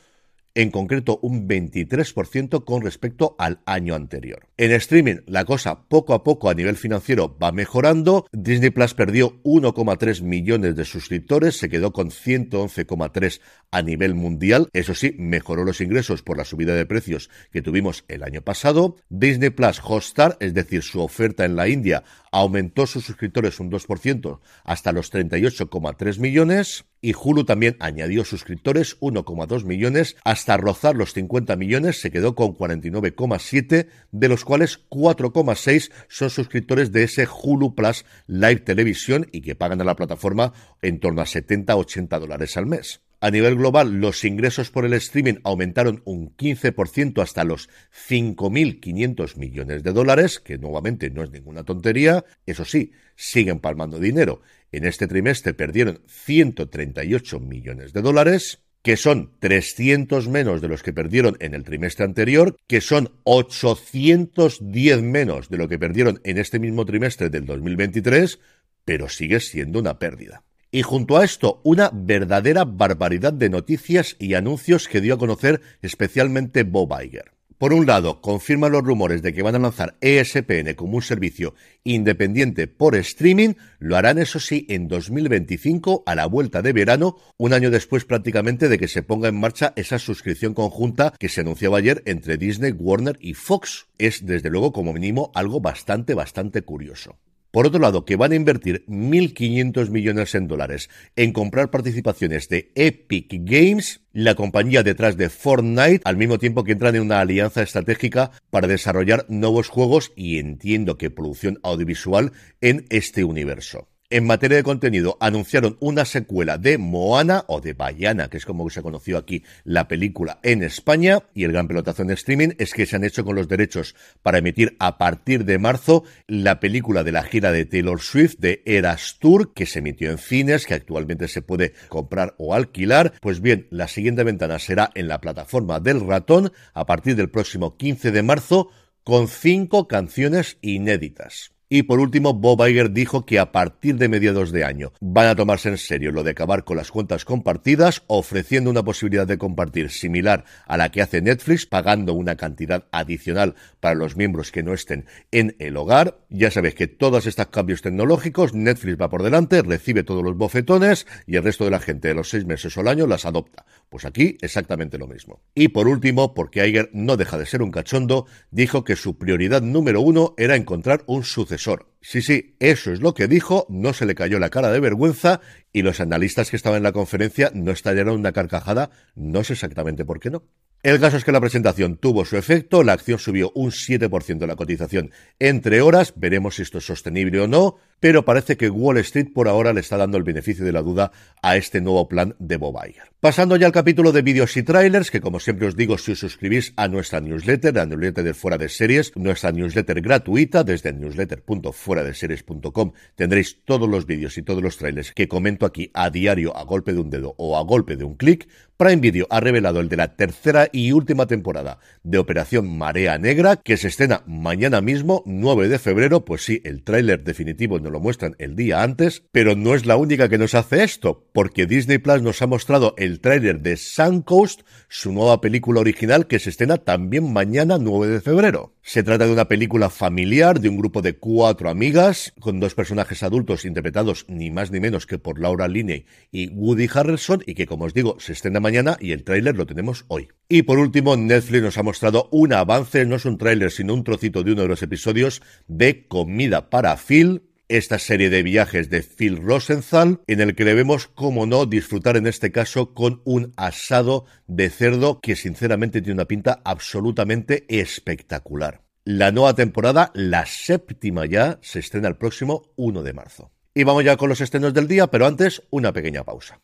en 0.55 0.71
concreto 0.71 1.19
un 1.21 1.47
23% 1.47 2.63
con 2.65 2.81
respecto 2.81 3.35
al 3.37 3.59
año 3.65 3.95
anterior. 3.95 4.47
En 4.57 4.71
streaming, 4.71 5.17
la 5.25 5.45
cosa 5.45 5.87
poco 5.87 6.13
a 6.13 6.23
poco 6.23 6.49
a 6.49 6.53
nivel 6.53 6.75
financiero 6.75 7.37
va 7.41 7.51
mejorando. 7.51 8.27
Disney 8.31 8.69
Plus 8.69 8.93
perdió 8.93 9.41
1,3 9.43 10.21
millones 10.21 10.75
de 10.75 10.85
suscriptores, 10.85 11.57
se 11.57 11.69
quedó 11.69 11.93
con 11.93 12.09
111,3 12.09 13.41
a 13.71 13.81
nivel 13.81 14.15
mundial. 14.15 14.69
Eso 14.73 14.95
sí, 14.95 15.15
mejoró 15.17 15.63
los 15.63 15.81
ingresos 15.81 16.23
por 16.23 16.37
la 16.37 16.45
subida 16.45 16.75
de 16.75 16.85
precios 16.85 17.29
que 17.51 17.61
tuvimos 17.61 18.03
el 18.07 18.23
año 18.23 18.41
pasado. 18.41 18.95
Disney 19.09 19.51
Plus 19.51 19.79
Hotstar, 19.83 20.37
es 20.39 20.53
decir, 20.53 20.83
su 20.83 21.01
oferta 21.01 21.45
en 21.45 21.55
la 21.55 21.67
India, 21.67 22.03
aumentó 22.31 22.87
sus 22.87 23.05
suscriptores 23.05 23.59
un 23.59 23.71
2% 23.71 24.39
hasta 24.63 24.91
los 24.91 25.11
38,3 25.11 26.19
millones 26.19 26.85
y 27.01 27.13
Hulu 27.13 27.45
también 27.45 27.77
añadió 27.79 28.25
suscriptores 28.25 28.99
1,2 28.99 29.63
millones 29.63 30.17
hasta 30.23 30.57
rozar 30.57 30.95
los 30.95 31.13
50 31.13 31.55
millones, 31.55 32.01
se 32.01 32.11
quedó 32.11 32.35
con 32.35 32.55
49,7 32.55 33.87
de 34.11 34.27
los 34.27 34.43
cuales 34.43 34.87
4,6 34.89 35.91
son 36.07 36.29
suscriptores 36.29 36.91
de 36.91 37.03
ese 37.03 37.27
Hulu 37.27 37.75
Plus 37.75 38.05
Live 38.27 38.61
Televisión 38.61 39.27
y 39.31 39.41
que 39.41 39.55
pagan 39.55 39.81
a 39.81 39.85
la 39.85 39.95
plataforma 39.95 40.53
en 40.81 40.99
torno 40.99 41.21
a 41.21 41.25
70-80 41.25 42.19
dólares 42.19 42.57
al 42.57 42.65
mes. 42.65 43.01
A 43.21 43.31
nivel 43.31 43.55
global, 43.55 43.99
los 43.99 44.23
ingresos 44.23 44.71
por 44.71 44.85
el 44.85 44.93
streaming 44.93 45.39
aumentaron 45.43 46.01
un 46.05 46.35
15% 46.37 47.21
hasta 47.21 47.43
los 47.43 47.69
5.500 48.07 49.35
millones 49.35 49.83
de 49.83 49.91
dólares, 49.91 50.39
que 50.39 50.57
nuevamente 50.57 51.09
no 51.09 51.23
es 51.23 51.31
ninguna 51.31 51.63
tontería. 51.63 52.23
Eso 52.45 52.63
sí, 52.63 52.93
siguen 53.17 53.59
palmando 53.59 53.99
dinero. 53.99 54.41
En 54.71 54.85
este 54.85 55.05
trimestre 55.05 55.53
perdieron 55.53 56.01
138 56.07 57.39
millones 57.41 57.91
de 57.91 58.01
dólares 58.01 58.59
que 58.81 58.95
son 58.95 59.33
300 59.39 60.29
menos 60.29 60.61
de 60.61 60.69
los 60.69 60.83
que 60.83 60.93
perdieron 60.93 61.35
en 61.39 61.53
el 61.53 61.63
trimestre 61.63 62.05
anterior, 62.05 62.55
que 62.67 62.79
son 62.79 63.11
810 63.23 65.01
menos 65.01 65.49
de 65.49 65.57
lo 65.57 65.67
que 65.67 65.77
perdieron 65.77 66.21
en 66.23 66.37
este 66.37 66.59
mismo 66.59 66.85
trimestre 66.85 67.29
del 67.29 67.45
2023, 67.45 68.39
pero 68.85 69.09
sigue 69.09 69.41
siendo 69.41 69.79
una 69.79 69.99
pérdida. 69.99 70.43
Y 70.71 70.83
junto 70.83 71.17
a 71.17 71.25
esto, 71.25 71.61
una 71.63 71.89
verdadera 71.91 72.63
barbaridad 72.63 73.33
de 73.33 73.49
noticias 73.49 74.15
y 74.19 74.35
anuncios 74.35 74.87
que 74.87 75.01
dio 75.01 75.15
a 75.15 75.17
conocer 75.17 75.61
especialmente 75.81 76.63
Bob 76.63 76.93
Iger. 77.01 77.31
Por 77.57 77.73
un 77.73 77.87
lado, 77.87 78.21
confirma 78.21 78.69
los 78.69 78.83
rumores 78.83 79.21
de 79.21 79.33
que 79.33 79.41
van 79.41 79.55
a 79.55 79.59
lanzar 79.59 79.97
ESPN 79.99 80.75
como 80.75 80.95
un 80.95 81.01
servicio 81.01 81.55
independiente 81.83 82.67
por 82.67 82.95
streaming, 82.95 83.55
lo 83.79 83.97
harán 83.97 84.17
eso 84.17 84.39
sí 84.39 84.65
en 84.69 84.87
2025 84.87 86.03
a 86.05 86.15
la 86.15 86.27
vuelta 86.27 86.61
de 86.61 86.71
verano, 86.71 87.17
un 87.35 87.51
año 87.51 87.71
después 87.71 88.05
prácticamente 88.05 88.69
de 88.69 88.77
que 88.77 88.87
se 88.87 89.03
ponga 89.03 89.27
en 89.27 89.39
marcha 89.39 89.73
esa 89.75 89.99
suscripción 89.99 90.53
conjunta 90.53 91.13
que 91.19 91.27
se 91.29 91.41
anunciaba 91.41 91.79
ayer 91.79 92.01
entre 92.05 92.37
Disney, 92.37 92.71
Warner 92.71 93.17
y 93.19 93.33
Fox. 93.33 93.87
Es 93.97 94.25
desde 94.25 94.49
luego 94.49 94.71
como 94.71 94.93
mínimo 94.93 95.31
algo 95.33 95.59
bastante, 95.59 96.13
bastante 96.13 96.61
curioso. 96.61 97.17
Por 97.51 97.65
otro 97.65 97.79
lado, 97.79 98.05
que 98.05 98.15
van 98.15 98.31
a 98.31 98.35
invertir 98.35 98.85
1.500 98.87 99.89
millones 99.89 100.35
en 100.35 100.47
dólares 100.47 100.89
en 101.15 101.33
comprar 101.33 101.71
participaciones 101.71 102.47
de 102.47 102.71
Epic 102.75 103.27
Games, 103.43 104.01
la 104.13 104.35
compañía 104.35 104.83
detrás 104.83 105.17
de 105.17 105.29
Fortnite, 105.29 106.01
al 106.05 106.15
mismo 106.15 106.37
tiempo 106.37 106.63
que 106.63 106.73
entran 106.73 106.95
en 106.95 107.01
una 107.01 107.21
alianza 107.21 107.63
estratégica 107.63 108.31
para 108.51 108.67
desarrollar 108.67 109.25
nuevos 109.29 109.67
juegos 109.67 110.11
y 110.15 110.37
entiendo 110.37 110.97
que 110.97 111.09
producción 111.09 111.59
audiovisual 111.63 112.33
en 112.61 112.85
este 112.89 113.23
universo. 113.23 113.88
En 114.11 114.25
materia 114.25 114.57
de 114.57 114.63
contenido, 114.63 115.17
anunciaron 115.19 115.77
una 115.79 116.03
secuela 116.03 116.57
de 116.57 116.79
Moana 116.79 117.45
o 117.45 117.61
de 117.61 117.73
Bayana, 117.73 118.27
que 118.27 118.37
es 118.37 118.45
como 118.45 118.67
se 118.71 118.81
conoció 118.81 119.19
aquí 119.19 119.43
la 119.63 119.87
película 119.87 120.39
en 120.41 120.63
España, 120.63 121.19
y 121.35 121.43
el 121.43 121.51
gran 121.51 121.67
pelotazo 121.67 122.01
en 122.01 122.09
streaming 122.09 122.49
es 122.57 122.73
que 122.73 122.87
se 122.87 122.95
han 122.95 123.03
hecho 123.03 123.23
con 123.23 123.35
los 123.35 123.47
derechos 123.47 123.93
para 124.23 124.39
emitir 124.39 124.75
a 124.79 124.97
partir 124.97 125.45
de 125.45 125.59
marzo 125.59 126.05
la 126.25 126.59
película 126.59 127.03
de 127.03 127.11
la 127.11 127.21
gira 127.21 127.51
de 127.51 127.67
Taylor 127.67 128.01
Swift 128.01 128.37
de 128.39 128.63
Eras 128.65 129.17
Tour, 129.19 129.53
que 129.53 129.67
se 129.67 129.77
emitió 129.77 130.09
en 130.09 130.17
cines, 130.17 130.65
que 130.65 130.73
actualmente 130.73 131.27
se 131.27 131.43
puede 131.43 131.73
comprar 131.87 132.33
o 132.39 132.55
alquilar. 132.55 133.13
Pues 133.21 133.41
bien, 133.41 133.67
la 133.69 133.87
siguiente 133.87 134.23
ventana 134.23 134.57
será 134.57 134.89
en 134.95 135.07
la 135.07 135.21
plataforma 135.21 135.79
del 135.79 135.99
ratón 135.99 136.51
a 136.73 136.87
partir 136.87 137.15
del 137.15 137.29
próximo 137.29 137.77
15 137.77 138.09
de 138.09 138.23
marzo 138.23 138.71
con 139.03 139.27
cinco 139.27 139.87
canciones 139.87 140.57
inéditas. 140.63 141.51
Y 141.71 141.83
por 141.83 141.99
último, 141.99 142.33
Bob 142.33 142.67
Iger 142.67 142.89
dijo 142.93 143.27
que 143.27 143.37
a 143.37 143.51
partir 143.51 143.97
de 143.97 144.09
mediados 144.09 144.51
de 144.51 144.63
año 144.63 144.91
van 145.01 145.27
a 145.27 145.35
tomarse 145.35 145.69
en 145.69 145.77
serio 145.77 146.11
lo 146.11 146.23
de 146.23 146.31
acabar 146.31 146.63
con 146.63 146.77
las 146.77 146.89
cuentas 146.89 147.25
compartidas, 147.25 148.01
ofreciendo 148.07 148.71
una 148.71 148.81
posibilidad 148.81 149.27
de 149.27 149.37
compartir 149.37 149.91
similar 149.91 150.45
a 150.65 150.77
la 150.77 150.89
que 150.89 151.03
hace 151.03 151.21
Netflix, 151.21 151.67
pagando 151.67 152.15
una 152.15 152.37
cantidad 152.37 152.85
adicional 152.91 153.53
para 153.79 153.93
los 153.93 154.17
miembros 154.17 154.51
que 154.51 154.63
no 154.63 154.73
estén 154.73 155.05
en 155.29 155.55
el 155.59 155.77
hogar. 155.77 156.17
Ya 156.29 156.49
sabéis 156.49 156.73
que 156.73 156.87
todos 156.87 157.27
estos 157.27 157.45
cambios 157.49 157.83
tecnológicos, 157.83 158.55
Netflix 158.55 158.99
va 158.99 159.11
por 159.11 159.21
delante, 159.21 159.61
recibe 159.61 160.01
todos 160.01 160.23
los 160.23 160.35
bofetones 160.35 161.05
y 161.27 161.35
el 161.35 161.43
resto 161.43 161.65
de 161.65 161.71
la 161.71 161.79
gente 161.79 162.07
de 162.07 162.15
los 162.15 162.31
seis 162.31 162.45
meses 162.45 162.75
o 162.77 162.81
el 162.81 162.87
año 162.87 163.05
las 163.05 163.27
adopta. 163.27 163.67
Pues 163.89 164.05
aquí 164.05 164.39
exactamente 164.41 164.97
lo 164.97 165.07
mismo. 165.07 165.41
Y 165.53 165.67
por 165.67 165.87
último, 165.87 166.33
porque 166.33 166.67
Iger 166.67 166.89
no 166.93 167.15
deja 167.15 167.37
de 167.37 167.45
ser 167.45 167.61
un 167.61 167.69
cachondo, 167.69 168.25
dijo 168.49 168.83
que 168.83 168.95
su 168.95 169.19
prioridad 169.19 169.61
número 169.61 170.01
uno 170.01 170.33
era 170.35 170.55
encontrar 170.55 171.03
un 171.05 171.23
sucesor 171.23 171.58
Sí, 172.01 172.21
sí, 172.21 172.55
eso 172.59 172.91
es 172.91 173.01
lo 173.01 173.13
que 173.13 173.27
dijo, 173.27 173.65
no 173.69 173.93
se 173.93 174.05
le 174.05 174.15
cayó 174.15 174.39
la 174.39 174.49
cara 174.49 174.71
de 174.71 174.79
vergüenza 174.79 175.41
y 175.73 175.81
los 175.81 175.99
analistas 175.99 176.49
que 176.49 176.55
estaban 176.55 176.77
en 176.77 176.83
la 176.83 176.93
conferencia 176.93 177.51
no 177.53 177.71
estallaron 177.71 178.19
una 178.19 178.31
carcajada, 178.31 178.89
no 179.15 179.43
sé 179.43 179.53
exactamente 179.53 180.05
por 180.05 180.19
qué 180.19 180.29
no. 180.29 180.43
El 180.81 181.01
caso 181.01 181.17
es 181.17 181.25
que 181.25 181.33
la 181.33 181.41
presentación 181.41 181.97
tuvo 181.97 182.23
su 182.23 182.37
efecto, 182.37 182.83
la 182.83 182.93
acción 182.93 183.19
subió 183.19 183.51
un 183.53 183.71
7% 183.71 184.37
de 184.37 184.47
la 184.47 184.55
cotización 184.55 185.11
entre 185.37 185.81
horas, 185.81 186.13
veremos 186.15 186.55
si 186.55 186.61
esto 186.61 186.77
es 186.77 186.85
sostenible 186.85 187.41
o 187.41 187.47
no, 187.47 187.75
pero 187.99 188.25
parece 188.25 188.57
que 188.57 188.69
Wall 188.69 188.97
Street 188.99 189.29
por 189.33 189.47
ahora 189.47 189.73
le 189.73 189.81
está 189.81 189.97
dando 189.97 190.17
el 190.17 190.23
beneficio 190.23 190.65
de 190.65 190.71
la 190.71 190.81
duda 190.81 191.11
a 191.41 191.57
este 191.57 191.81
nuevo 191.81 192.07
plan 192.07 192.35
de 192.39 192.57
Bob 192.57 192.77
Iger. 192.85 193.09
Pasando 193.19 193.55
ya 193.57 193.65
al 193.65 193.73
capítulo 193.73 194.13
de 194.13 194.21
vídeos 194.21 194.55
y 194.55 194.63
trailers, 194.63 195.11
que 195.11 195.19
como 195.19 195.41
siempre 195.41 195.67
os 195.67 195.75
digo, 195.75 195.97
si 195.97 196.13
os 196.13 196.19
suscribís 196.19 196.71
a 196.77 196.87
nuestra 196.87 197.19
newsletter, 197.19 197.75
la 197.75 197.85
newsletter 197.85 198.23
de 198.23 198.33
Fuera 198.33 198.57
de 198.57 198.69
Series, 198.69 199.11
nuestra 199.17 199.51
newsletter 199.51 199.99
gratuita 199.99 200.63
desde 200.63 200.93
newsletter.fueradeseries.com, 200.93 202.93
tendréis 203.15 203.65
todos 203.65 203.89
los 203.89 204.05
vídeos 204.05 204.37
y 204.37 204.43
todos 204.43 204.63
los 204.63 204.77
trailers 204.77 205.11
que 205.11 205.27
comento 205.27 205.65
aquí 205.65 205.91
a 205.93 206.09
diario 206.09 206.55
a 206.55 206.63
golpe 206.63 206.93
de 206.93 207.01
un 207.01 207.09
dedo 207.09 207.35
o 207.37 207.57
a 207.57 207.63
golpe 207.63 207.97
de 207.97 208.05
un 208.05 208.15
clic. 208.15 208.47
Prime 208.77 209.01
Video 209.01 209.27
ha 209.29 209.41
revelado 209.41 209.81
el 209.81 209.89
de 209.89 209.97
la 209.97 210.15
tercera 210.15 210.69
y 210.71 210.93
última 210.93 211.27
temporada 211.27 211.79
de 212.03 212.17
Operación 212.17 212.77
Marea 212.77 213.17
Negra, 213.17 213.57
que 213.57 213.75
se 213.75 213.89
estrena 213.89 214.23
mañana 214.25 214.79
mismo, 214.79 215.21
9 215.25 215.67
de 215.67 215.79
febrero. 215.79 216.23
Pues 216.23 216.45
sí, 216.45 216.61
el 216.63 216.83
tráiler 216.83 217.25
definitivo 217.25 217.77
lo 217.89 217.99
muestran 217.99 218.35
el 218.39 218.55
día 218.55 218.83
antes, 218.83 219.23
pero 219.31 219.55
no 219.55 219.75
es 219.75 219.85
la 219.85 219.97
única 219.97 220.29
que 220.29 220.37
nos 220.37 220.55
hace 220.55 220.83
esto, 220.83 221.27
porque 221.33 221.65
Disney 221.65 221.97
Plus 221.97 222.21
nos 222.21 222.41
ha 222.41 222.47
mostrado 222.47 222.93
el 222.97 223.19
tráiler 223.19 223.61
de 223.61 223.77
Suncoast, 223.77 224.61
su 224.87 225.11
nueva 225.11 225.41
película 225.41 225.81
original 225.81 226.27
que 226.27 226.39
se 226.39 226.49
estrena 226.49 226.77
también 226.77 227.31
mañana, 227.31 227.77
9 227.79 228.07
de 228.07 228.21
febrero. 228.21 228.73
Se 228.81 229.03
trata 229.03 229.27
de 229.27 229.33
una 229.33 229.47
película 229.47 229.89
familiar 229.89 230.59
de 230.59 230.69
un 230.69 230.77
grupo 230.77 231.01
de 231.01 231.17
cuatro 231.17 231.69
amigas, 231.69 232.33
con 232.39 232.59
dos 232.59 232.73
personajes 232.73 233.21
adultos 233.21 233.65
interpretados 233.65 234.25
ni 234.27 234.49
más 234.49 234.71
ni 234.71 234.79
menos 234.79 235.05
que 235.05 235.19
por 235.19 235.39
Laura 235.39 235.67
Linney 235.67 236.05
y 236.31 236.49
Woody 236.49 236.89
Harrelson, 236.91 237.43
y 237.45 237.53
que 237.53 237.67
como 237.67 237.85
os 237.85 237.93
digo, 237.93 238.17
se 238.19 238.33
estrena 238.33 238.59
mañana 238.59 238.97
y 238.99 239.11
el 239.11 239.23
tráiler 239.23 239.55
lo 239.55 239.65
tenemos 239.65 240.05
hoy. 240.07 240.29
Y 240.47 240.63
por 240.63 240.79
último, 240.79 241.15
Netflix 241.15 241.61
nos 241.61 241.77
ha 241.77 241.83
mostrado 241.83 242.29
un 242.31 242.53
avance, 242.53 243.05
no 243.05 243.15
es 243.15 243.25
un 243.25 243.37
tráiler, 243.37 243.71
sino 243.71 243.93
un 243.93 244.03
trocito 244.03 244.43
de 244.43 244.53
uno 244.53 244.63
de 244.63 244.67
los 244.67 244.81
episodios 244.81 245.41
de 245.67 246.07
Comida 246.07 246.69
para 246.69 246.97
Phil, 246.97 247.43
esta 247.69 247.99
serie 247.99 248.29
de 248.29 248.43
viajes 248.43 248.89
de 248.89 249.03
Phil 249.03 249.37
Rosenthal, 249.37 250.21
en 250.27 250.41
el 250.41 250.55
que 250.55 250.65
debemos, 250.65 251.07
como 251.07 251.45
no, 251.45 251.67
disfrutar 251.67 252.17
en 252.17 252.27
este 252.27 252.51
caso 252.51 252.93
con 252.93 253.21
un 253.23 253.53
asado 253.55 254.25
de 254.47 254.69
cerdo 254.69 255.19
que 255.21 255.35
sinceramente 255.35 256.01
tiene 256.01 256.15
una 256.15 256.25
pinta 256.25 256.61
absolutamente 256.65 257.65
espectacular. 257.69 258.81
La 259.05 259.31
nueva 259.31 259.53
temporada, 259.53 260.11
la 260.13 260.45
séptima 260.45 261.25
ya, 261.25 261.59
se 261.61 261.79
estrena 261.79 262.07
el 262.07 262.17
próximo 262.17 262.73
1 262.75 263.03
de 263.03 263.13
marzo. 263.13 263.51
Y 263.73 263.83
vamos 263.83 264.03
ya 264.03 264.17
con 264.17 264.29
los 264.29 264.41
estrenos 264.41 264.73
del 264.73 264.87
día, 264.87 265.07
pero 265.07 265.27
antes 265.27 265.61
una 265.69 265.93
pequeña 265.93 266.23
pausa. 266.23 266.59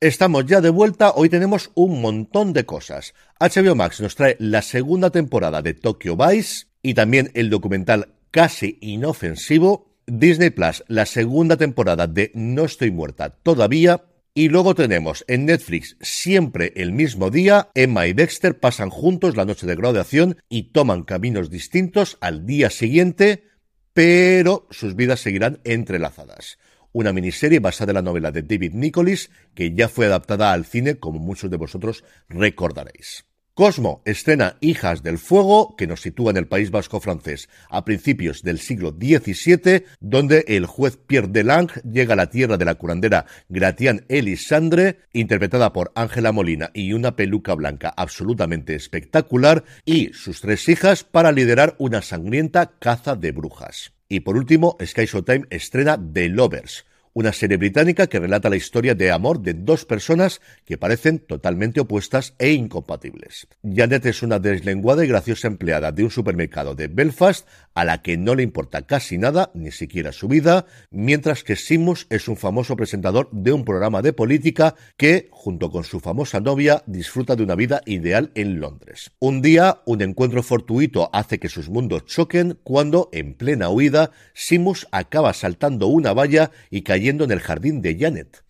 Estamos 0.00 0.44
ya 0.44 0.60
de 0.60 0.68
vuelta, 0.68 1.12
hoy 1.12 1.30
tenemos 1.30 1.70
un 1.74 2.02
montón 2.02 2.52
de 2.52 2.66
cosas. 2.66 3.14
HBO 3.40 3.74
Max 3.74 4.02
nos 4.02 4.16
trae 4.16 4.36
la 4.38 4.60
segunda 4.60 5.08
temporada 5.08 5.62
de 5.62 5.72
Tokyo 5.72 6.14
Vice 6.14 6.66
y 6.82 6.92
también 6.92 7.30
el 7.32 7.48
documental 7.48 8.14
casi 8.34 8.78
inofensivo. 8.80 9.94
Disney 10.08 10.50
Plus, 10.50 10.82
la 10.88 11.06
segunda 11.06 11.56
temporada 11.56 12.08
de 12.08 12.32
No 12.34 12.64
estoy 12.64 12.90
muerta 12.90 13.30
todavía. 13.30 14.06
Y 14.34 14.48
luego 14.48 14.74
tenemos 14.74 15.24
en 15.28 15.46
Netflix 15.46 15.96
siempre 16.00 16.72
el 16.74 16.90
mismo 16.90 17.30
día, 17.30 17.68
Emma 17.74 18.08
y 18.08 18.12
Dexter 18.12 18.58
pasan 18.58 18.90
juntos 18.90 19.36
la 19.36 19.44
noche 19.44 19.68
de 19.68 19.76
graduación 19.76 20.38
y 20.48 20.72
toman 20.72 21.04
caminos 21.04 21.48
distintos 21.48 22.18
al 22.20 22.44
día 22.44 22.70
siguiente, 22.70 23.44
pero 23.92 24.66
sus 24.72 24.96
vidas 24.96 25.20
seguirán 25.20 25.60
entrelazadas 25.62 26.58
una 26.90 27.12
miniserie 27.12 27.58
basada 27.58 27.90
en 27.90 27.96
la 27.96 28.02
novela 28.02 28.30
de 28.30 28.42
David 28.42 28.72
Nicholas, 28.72 29.28
que 29.54 29.74
ya 29.74 29.88
fue 29.88 30.06
adaptada 30.06 30.52
al 30.52 30.64
cine, 30.64 30.96
como 30.96 31.18
muchos 31.18 31.50
de 31.50 31.56
vosotros 31.56 32.04
recordaréis. 32.28 33.26
Cosmo 33.54 34.02
estrena 34.04 34.56
Hijas 34.60 35.04
del 35.04 35.16
Fuego, 35.16 35.76
que 35.76 35.86
nos 35.86 36.00
sitúa 36.00 36.32
en 36.32 36.38
el 36.38 36.48
País 36.48 36.72
Vasco 36.72 36.98
francés 36.98 37.48
a 37.70 37.84
principios 37.84 38.42
del 38.42 38.58
siglo 38.58 38.90
XVII, 38.90 39.84
donde 40.00 40.44
el 40.48 40.66
juez 40.66 40.96
Pierre 40.96 41.28
Delange 41.28 41.80
llega 41.82 42.14
a 42.14 42.16
la 42.16 42.30
tierra 42.30 42.56
de 42.56 42.64
la 42.64 42.74
curandera 42.74 43.26
Gratian 43.48 44.06
Elisandre, 44.08 44.98
interpretada 45.12 45.72
por 45.72 45.92
Ángela 45.94 46.32
Molina 46.32 46.72
y 46.74 46.94
una 46.94 47.14
peluca 47.14 47.54
blanca 47.54 47.94
absolutamente 47.96 48.74
espectacular, 48.74 49.62
y 49.84 50.12
sus 50.14 50.40
tres 50.40 50.68
hijas 50.68 51.04
para 51.04 51.30
liderar 51.30 51.76
una 51.78 52.02
sangrienta 52.02 52.72
caza 52.80 53.14
de 53.14 53.30
brujas. 53.30 53.92
Y 54.08 54.20
por 54.20 54.36
último, 54.36 54.76
Sky 54.84 55.06
Showtime 55.06 55.46
estrena 55.50 55.96
The 56.12 56.28
Lovers, 56.28 56.86
una 57.14 57.32
serie 57.32 57.56
británica 57.56 58.08
que 58.08 58.18
relata 58.18 58.50
la 58.50 58.56
historia 58.56 58.94
de 58.96 59.12
amor 59.12 59.40
de 59.40 59.54
dos 59.54 59.84
personas 59.84 60.40
que 60.64 60.76
parecen 60.76 61.20
totalmente 61.20 61.80
opuestas 61.80 62.34
e 62.38 62.52
incompatibles. 62.52 63.46
Janet 63.62 64.04
es 64.06 64.22
una 64.24 64.40
deslenguada 64.40 65.04
y 65.04 65.08
graciosa 65.08 65.46
empleada 65.46 65.92
de 65.92 66.02
un 66.02 66.10
supermercado 66.10 66.74
de 66.74 66.88
Belfast 66.88 67.46
a 67.74 67.84
la 67.84 68.02
que 68.02 68.16
no 68.16 68.34
le 68.34 68.42
importa 68.42 68.82
casi 68.82 69.16
nada, 69.16 69.52
ni 69.54 69.70
siquiera 69.70 70.10
su 70.10 70.26
vida, 70.26 70.66
mientras 70.90 71.44
que 71.44 71.54
Simus 71.56 72.08
es 72.10 72.26
un 72.26 72.36
famoso 72.36 72.74
presentador 72.76 73.28
de 73.30 73.52
un 73.52 73.64
programa 73.64 74.02
de 74.02 74.12
política 74.12 74.74
que, 74.96 75.28
junto 75.30 75.70
con 75.70 75.84
su 75.84 76.00
famosa 76.00 76.40
novia, 76.40 76.82
disfruta 76.86 77.36
de 77.36 77.44
una 77.44 77.54
vida 77.54 77.80
ideal 77.86 78.32
en 78.34 78.58
Londres. 78.58 79.12
Un 79.20 79.40
día, 79.40 79.82
un 79.86 80.02
encuentro 80.02 80.42
fortuito 80.42 81.10
hace 81.12 81.38
que 81.38 81.48
sus 81.48 81.68
mundos 81.68 82.06
choquen 82.06 82.58
cuando, 82.64 83.08
en 83.12 83.34
plena 83.34 83.68
huida, 83.68 84.10
Simus 84.34 84.88
acaba 84.90 85.32
saltando 85.32 85.86
una 85.86 86.12
valla 86.12 86.50
y 86.70 86.82
cayendo 86.82 87.03
en 87.08 87.30
el 87.30 87.40
jardín 87.40 87.82
de 87.82 87.96
Janet. 87.98 88.44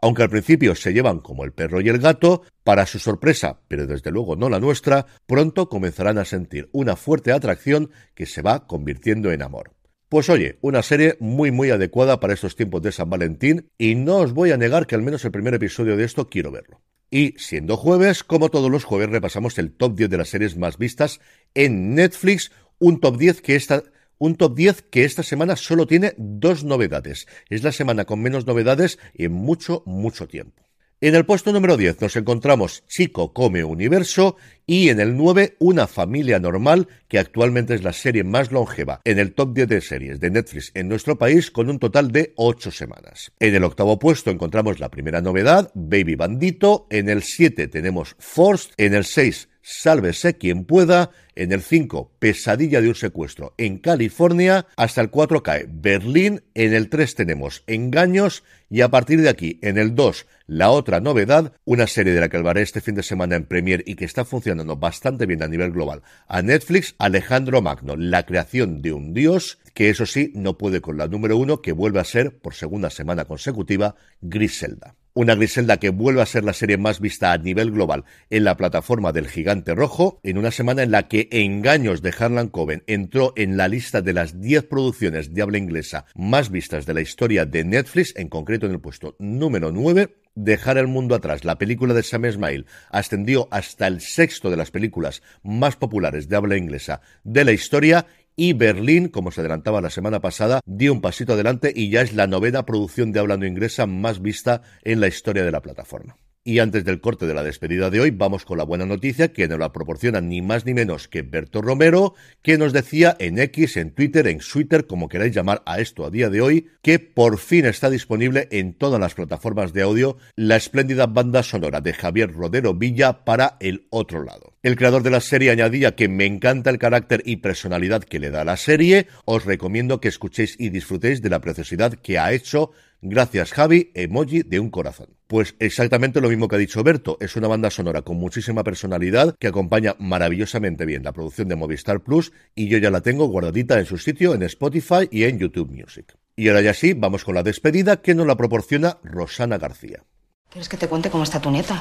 Aunque 0.00 0.22
al 0.22 0.30
principio 0.30 0.74
se 0.74 0.92
llevan 0.92 1.18
como 1.18 1.44
el 1.44 1.52
perro 1.52 1.80
y 1.80 1.88
el 1.88 1.98
gato, 1.98 2.42
para 2.62 2.86
su 2.86 2.98
sorpresa, 2.98 3.60
pero 3.66 3.86
desde 3.86 4.10
luego 4.10 4.36
no 4.36 4.48
la 4.48 4.60
nuestra, 4.60 5.06
pronto 5.26 5.68
comenzarán 5.68 6.18
a 6.18 6.24
sentir 6.24 6.68
una 6.72 6.94
fuerte 6.94 7.32
atracción 7.32 7.90
que 8.14 8.26
se 8.26 8.42
va 8.42 8.66
convirtiendo 8.66 9.32
en 9.32 9.42
amor. 9.42 9.72
Pues 10.08 10.30
oye, 10.30 10.58
una 10.62 10.82
serie 10.82 11.16
muy 11.20 11.50
muy 11.50 11.70
adecuada 11.70 12.20
para 12.20 12.32
estos 12.32 12.56
tiempos 12.56 12.80
de 12.80 12.92
San 12.92 13.10
Valentín 13.10 13.70
y 13.76 13.94
no 13.94 14.18
os 14.18 14.32
voy 14.32 14.52
a 14.52 14.56
negar 14.56 14.86
que 14.86 14.94
al 14.94 15.02
menos 15.02 15.24
el 15.24 15.32
primer 15.32 15.54
episodio 15.54 15.96
de 15.96 16.04
esto 16.04 16.28
quiero 16.28 16.50
verlo. 16.50 16.80
Y 17.10 17.34
siendo 17.38 17.76
jueves, 17.76 18.22
como 18.22 18.50
todos 18.50 18.70
los 18.70 18.84
jueves 18.84 19.10
repasamos 19.10 19.58
el 19.58 19.72
top 19.72 19.96
10 19.96 20.10
de 20.10 20.16
las 20.18 20.28
series 20.28 20.56
más 20.56 20.78
vistas 20.78 21.20
en 21.54 21.94
Netflix, 21.94 22.52
un 22.78 23.00
top 23.00 23.18
10 23.18 23.42
que 23.42 23.56
esta 23.56 23.82
un 24.18 24.36
top 24.36 24.54
10 24.56 24.82
que 24.90 25.04
esta 25.04 25.22
semana 25.22 25.56
solo 25.56 25.86
tiene 25.86 26.14
dos 26.16 26.64
novedades. 26.64 27.26
Es 27.48 27.62
la 27.62 27.72
semana 27.72 28.04
con 28.04 28.20
menos 28.20 28.46
novedades 28.46 28.98
en 29.14 29.32
mucho, 29.32 29.82
mucho 29.86 30.28
tiempo. 30.28 30.68
En 31.00 31.14
el 31.14 31.24
puesto 31.24 31.52
número 31.52 31.76
10 31.76 32.00
nos 32.00 32.16
encontramos 32.16 32.82
Chico 32.88 33.32
Come 33.32 33.62
Universo 33.62 34.36
y 34.66 34.88
en 34.88 34.98
el 34.98 35.16
9 35.16 35.54
Una 35.60 35.86
Familia 35.86 36.40
Normal, 36.40 36.88
que 37.06 37.20
actualmente 37.20 37.76
es 37.76 37.84
la 37.84 37.92
serie 37.92 38.24
más 38.24 38.50
longeva 38.50 39.00
en 39.04 39.20
el 39.20 39.32
top 39.32 39.54
10 39.54 39.68
de 39.68 39.80
series 39.80 40.18
de 40.18 40.30
Netflix 40.30 40.72
en 40.74 40.88
nuestro 40.88 41.16
país 41.16 41.52
con 41.52 41.70
un 41.70 41.78
total 41.78 42.10
de 42.10 42.32
8 42.34 42.72
semanas. 42.72 43.30
En 43.38 43.54
el 43.54 43.62
octavo 43.62 44.00
puesto 44.00 44.32
encontramos 44.32 44.80
la 44.80 44.90
primera 44.90 45.20
novedad, 45.20 45.70
Baby 45.72 46.16
Bandito, 46.16 46.88
en 46.90 47.08
el 47.08 47.22
7 47.22 47.68
tenemos 47.68 48.16
Forced, 48.18 48.72
en 48.76 48.94
el 48.94 49.04
6 49.04 49.48
Sálvese 49.70 50.38
quien 50.38 50.64
pueda, 50.64 51.10
en 51.34 51.52
el 51.52 51.60
5, 51.60 52.12
Pesadilla 52.18 52.80
de 52.80 52.88
un 52.88 52.94
secuestro 52.94 53.52
en 53.58 53.76
California, 53.76 54.66
hasta 54.76 55.02
el 55.02 55.10
4 55.10 55.42
cae 55.42 55.66
Berlín, 55.68 56.42
en 56.54 56.72
el 56.72 56.88
3 56.88 57.14
tenemos 57.14 57.64
Engaños 57.66 58.44
y 58.70 58.80
a 58.80 58.88
partir 58.88 59.20
de 59.20 59.28
aquí, 59.28 59.58
en 59.60 59.76
el 59.76 59.94
2, 59.94 60.26
la 60.46 60.70
otra 60.70 61.00
novedad, 61.00 61.52
una 61.66 61.86
serie 61.86 62.14
de 62.14 62.20
la 62.20 62.30
que 62.30 62.38
hablaré 62.38 62.62
este 62.62 62.80
fin 62.80 62.94
de 62.94 63.02
semana 63.02 63.36
en 63.36 63.44
Premier 63.44 63.84
y 63.84 63.96
que 63.96 64.06
está 64.06 64.24
funcionando 64.24 64.76
bastante 64.76 65.26
bien 65.26 65.42
a 65.42 65.48
nivel 65.48 65.70
global, 65.70 66.02
a 66.28 66.40
Netflix, 66.40 66.94
Alejandro 66.98 67.60
Magno, 67.60 67.94
la 67.94 68.24
creación 68.24 68.80
de 68.80 68.94
un 68.94 69.12
dios, 69.12 69.58
que 69.74 69.90
eso 69.90 70.06
sí, 70.06 70.32
no 70.34 70.56
puede 70.56 70.80
con 70.80 70.96
la 70.96 71.08
número 71.08 71.36
1, 71.36 71.60
que 71.60 71.72
vuelve 71.72 72.00
a 72.00 72.04
ser, 72.04 72.38
por 72.38 72.54
segunda 72.54 72.88
semana 72.88 73.26
consecutiva, 73.26 73.96
Griselda. 74.22 74.96
Una 75.18 75.34
Griselda 75.34 75.78
que 75.78 75.90
vuelve 75.90 76.22
a 76.22 76.26
ser 76.26 76.44
la 76.44 76.52
serie 76.52 76.78
más 76.78 77.00
vista 77.00 77.32
a 77.32 77.38
nivel 77.38 77.72
global 77.72 78.04
en 78.30 78.44
la 78.44 78.56
plataforma 78.56 79.10
del 79.10 79.26
Gigante 79.26 79.74
Rojo, 79.74 80.20
en 80.22 80.38
una 80.38 80.52
semana 80.52 80.84
en 80.84 80.92
la 80.92 81.08
que 81.08 81.28
Engaños 81.32 82.02
de 82.02 82.14
Harlan 82.16 82.46
Coben 82.46 82.84
entró 82.86 83.32
en 83.34 83.56
la 83.56 83.66
lista 83.66 84.00
de 84.00 84.12
las 84.12 84.40
10 84.40 84.66
producciones 84.66 85.34
de 85.34 85.42
habla 85.42 85.58
inglesa 85.58 86.04
más 86.14 86.52
vistas 86.52 86.86
de 86.86 86.94
la 86.94 87.00
historia 87.00 87.46
de 87.46 87.64
Netflix, 87.64 88.14
en 88.14 88.28
concreto 88.28 88.66
en 88.66 88.72
el 88.74 88.80
puesto 88.80 89.16
número 89.18 89.72
9. 89.72 90.14
Dejar 90.36 90.78
el 90.78 90.86
mundo 90.86 91.16
atrás, 91.16 91.44
la 91.44 91.58
película 91.58 91.94
de 91.94 92.04
Sam 92.04 92.26
Esmail 92.26 92.66
ascendió 92.90 93.48
hasta 93.50 93.88
el 93.88 94.00
sexto 94.00 94.50
de 94.50 94.56
las 94.56 94.70
películas 94.70 95.20
más 95.42 95.74
populares 95.74 96.28
de 96.28 96.36
habla 96.36 96.56
inglesa 96.56 97.00
de 97.24 97.44
la 97.44 97.50
historia 97.50 98.06
y 98.38 98.52
Berlín, 98.52 99.08
como 99.08 99.32
se 99.32 99.40
adelantaba 99.40 99.80
la 99.80 99.90
semana 99.90 100.20
pasada, 100.20 100.60
dio 100.64 100.92
un 100.92 101.00
pasito 101.00 101.32
adelante 101.32 101.72
y 101.74 101.90
ya 101.90 102.02
es 102.02 102.14
la 102.14 102.28
novena 102.28 102.64
producción 102.64 103.10
de 103.10 103.18
hablando 103.18 103.46
inglesa 103.46 103.86
más 103.86 104.22
vista 104.22 104.62
en 104.84 105.00
la 105.00 105.08
historia 105.08 105.44
de 105.44 105.50
la 105.50 105.60
plataforma. 105.60 106.16
Y 106.48 106.60
antes 106.60 106.82
del 106.82 107.02
corte 107.02 107.26
de 107.26 107.34
la 107.34 107.42
despedida 107.42 107.90
de 107.90 108.00
hoy, 108.00 108.10
vamos 108.10 108.46
con 108.46 108.56
la 108.56 108.64
buena 108.64 108.86
noticia 108.86 109.34
que 109.34 109.46
nos 109.46 109.58
la 109.58 109.70
proporciona 109.70 110.22
ni 110.22 110.40
más 110.40 110.64
ni 110.64 110.72
menos 110.72 111.06
que 111.06 111.20
Berto 111.20 111.60
Romero, 111.60 112.14
que 112.40 112.56
nos 112.56 112.72
decía 112.72 113.14
en 113.18 113.38
X, 113.38 113.76
en 113.76 113.90
Twitter, 113.90 114.26
en 114.26 114.38
Twitter, 114.38 114.86
como 114.86 115.10
queráis 115.10 115.34
llamar 115.34 115.62
a 115.66 115.78
esto 115.78 116.06
a 116.06 116.10
día 116.10 116.30
de 116.30 116.40
hoy, 116.40 116.68
que 116.80 117.00
por 117.00 117.36
fin 117.36 117.66
está 117.66 117.90
disponible 117.90 118.48
en 118.50 118.72
todas 118.72 118.98
las 118.98 119.12
plataformas 119.12 119.74
de 119.74 119.82
audio 119.82 120.16
la 120.36 120.56
espléndida 120.56 121.06
banda 121.06 121.42
sonora 121.42 121.82
de 121.82 121.92
Javier 121.92 122.32
Rodero 122.32 122.72
Villa 122.72 123.26
para 123.26 123.58
El 123.60 123.86
Otro 123.90 124.24
Lado. 124.24 124.54
El 124.62 124.76
creador 124.76 125.02
de 125.02 125.10
la 125.10 125.20
serie 125.20 125.50
añadía 125.50 125.96
que 125.96 126.08
me 126.08 126.24
encanta 126.24 126.70
el 126.70 126.78
carácter 126.78 127.22
y 127.24 127.36
personalidad 127.36 128.02
que 128.02 128.18
le 128.18 128.30
da 128.30 128.44
la 128.44 128.56
serie. 128.56 129.06
Os 129.24 129.44
recomiendo 129.44 130.00
que 130.00 130.08
escuchéis 130.08 130.56
y 130.58 130.70
disfrutéis 130.70 131.22
de 131.22 131.30
la 131.30 131.40
preciosidad 131.40 131.92
que 131.92 132.18
ha 132.18 132.32
hecho 132.32 132.72
Gracias, 133.00 133.52
Javi, 133.52 133.92
emoji 133.94 134.42
de 134.42 134.58
un 134.58 134.70
corazón. 134.70 135.16
Pues 135.28 135.54
exactamente 135.60 136.20
lo 136.20 136.28
mismo 136.28 136.48
que 136.48 136.56
ha 136.56 136.58
dicho 136.58 136.82
Berto, 136.82 137.16
es 137.20 137.36
una 137.36 137.46
banda 137.46 137.70
sonora 137.70 138.02
con 138.02 138.16
muchísima 138.16 138.64
personalidad 138.64 139.36
que 139.38 139.46
acompaña 139.46 139.94
maravillosamente 140.00 140.84
bien 140.84 141.04
la 141.04 141.12
producción 141.12 141.48
de 141.48 141.54
Movistar 141.54 142.00
Plus 142.00 142.32
y 142.56 142.68
yo 142.68 142.78
ya 142.78 142.90
la 142.90 143.00
tengo 143.00 143.26
guardadita 143.26 143.78
en 143.78 143.86
su 143.86 143.98
sitio 143.98 144.34
en 144.34 144.42
Spotify 144.42 145.08
y 145.12 145.24
en 145.24 145.38
YouTube 145.38 145.70
Music. 145.70 146.16
Y 146.34 146.48
ahora 146.48 146.62
ya 146.62 146.74
sí, 146.74 146.92
vamos 146.94 147.24
con 147.24 147.36
la 147.36 147.44
despedida 147.44 148.00
que 148.02 148.16
nos 148.16 148.26
la 148.26 148.36
proporciona 148.36 148.98
Rosana 149.04 149.58
García. 149.58 150.02
¿Quieres 150.50 150.68
que 150.68 150.76
te 150.76 150.88
cuente 150.88 151.10
cómo 151.10 151.22
está 151.22 151.40
tu 151.40 151.50
nieta? 151.50 151.80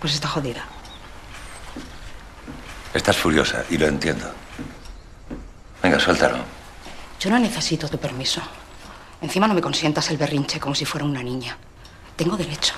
Pues 0.00 0.14
está 0.14 0.28
jodida. 0.28 0.64
Estás 2.94 3.16
furiosa 3.16 3.64
y 3.70 3.78
lo 3.78 3.86
entiendo. 3.86 4.30
Venga, 5.82 5.98
suéltalo. 5.98 6.38
Yo 7.18 7.30
no 7.30 7.38
necesito 7.38 7.88
tu 7.88 7.98
permiso. 7.98 8.40
Encima 9.26 9.48
no 9.48 9.54
me 9.54 9.60
consientas 9.60 10.08
el 10.10 10.18
berrinche 10.18 10.60
como 10.60 10.76
si 10.76 10.84
fuera 10.84 11.04
una 11.04 11.20
niña. 11.20 11.58
Tengo 12.14 12.36
derecho. 12.36 12.74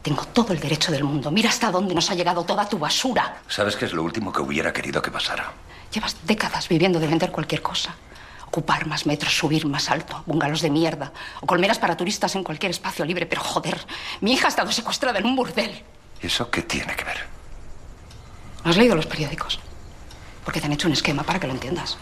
Tengo 0.00 0.24
todo 0.28 0.54
el 0.54 0.58
derecho 0.58 0.90
del 0.90 1.04
mundo. 1.04 1.30
Mira 1.30 1.50
hasta 1.50 1.70
dónde 1.70 1.94
nos 1.94 2.10
ha 2.10 2.14
llegado 2.14 2.42
toda 2.42 2.66
tu 2.66 2.78
basura. 2.78 3.42
¿Sabes 3.48 3.76
qué 3.76 3.84
es 3.84 3.92
lo 3.92 4.02
último 4.02 4.32
que 4.32 4.40
hubiera 4.40 4.72
querido 4.72 5.02
que 5.02 5.10
pasara? 5.10 5.52
Llevas 5.92 6.16
décadas 6.24 6.70
viviendo 6.70 6.98
de 6.98 7.06
vender 7.06 7.30
cualquier 7.30 7.60
cosa. 7.60 7.94
Ocupar 8.46 8.86
más 8.86 9.04
metros, 9.04 9.36
subir 9.36 9.66
más 9.66 9.90
alto, 9.90 10.22
bungalows 10.24 10.62
de 10.62 10.70
mierda, 10.70 11.12
o 11.42 11.46
colmeras 11.46 11.78
para 11.78 11.98
turistas 11.98 12.34
en 12.34 12.44
cualquier 12.44 12.70
espacio 12.70 13.04
libre. 13.04 13.26
Pero 13.26 13.42
joder, 13.42 13.78
mi 14.22 14.32
hija 14.32 14.46
ha 14.46 14.48
estado 14.48 14.72
secuestrada 14.72 15.18
en 15.18 15.26
un 15.26 15.36
burdel. 15.36 15.82
¿Eso 16.22 16.48
qué 16.50 16.62
tiene 16.62 16.96
que 16.96 17.04
ver? 17.04 17.26
¿Has 18.64 18.78
leído 18.78 18.96
los 18.96 19.04
periódicos? 19.04 19.60
Porque 20.46 20.60
te 20.60 20.66
han 20.66 20.72
hecho 20.72 20.88
un 20.88 20.94
esquema 20.94 21.24
para 21.24 21.38
que 21.38 21.46
lo 21.46 21.52
entiendas. 21.52 21.98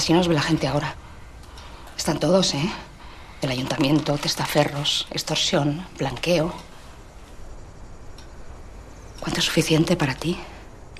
Así 0.00 0.14
nos 0.14 0.28
ve 0.28 0.34
la 0.34 0.40
gente 0.40 0.66
ahora. 0.66 0.94
Están 1.94 2.18
todos, 2.18 2.54
¿eh? 2.54 2.70
El 3.42 3.50
ayuntamiento, 3.50 4.16
testaferros, 4.16 5.06
extorsión, 5.10 5.86
blanqueo. 5.98 6.54
¿Cuánto 9.20 9.40
es 9.40 9.44
suficiente 9.44 9.96
para 9.96 10.14
ti? 10.14 10.40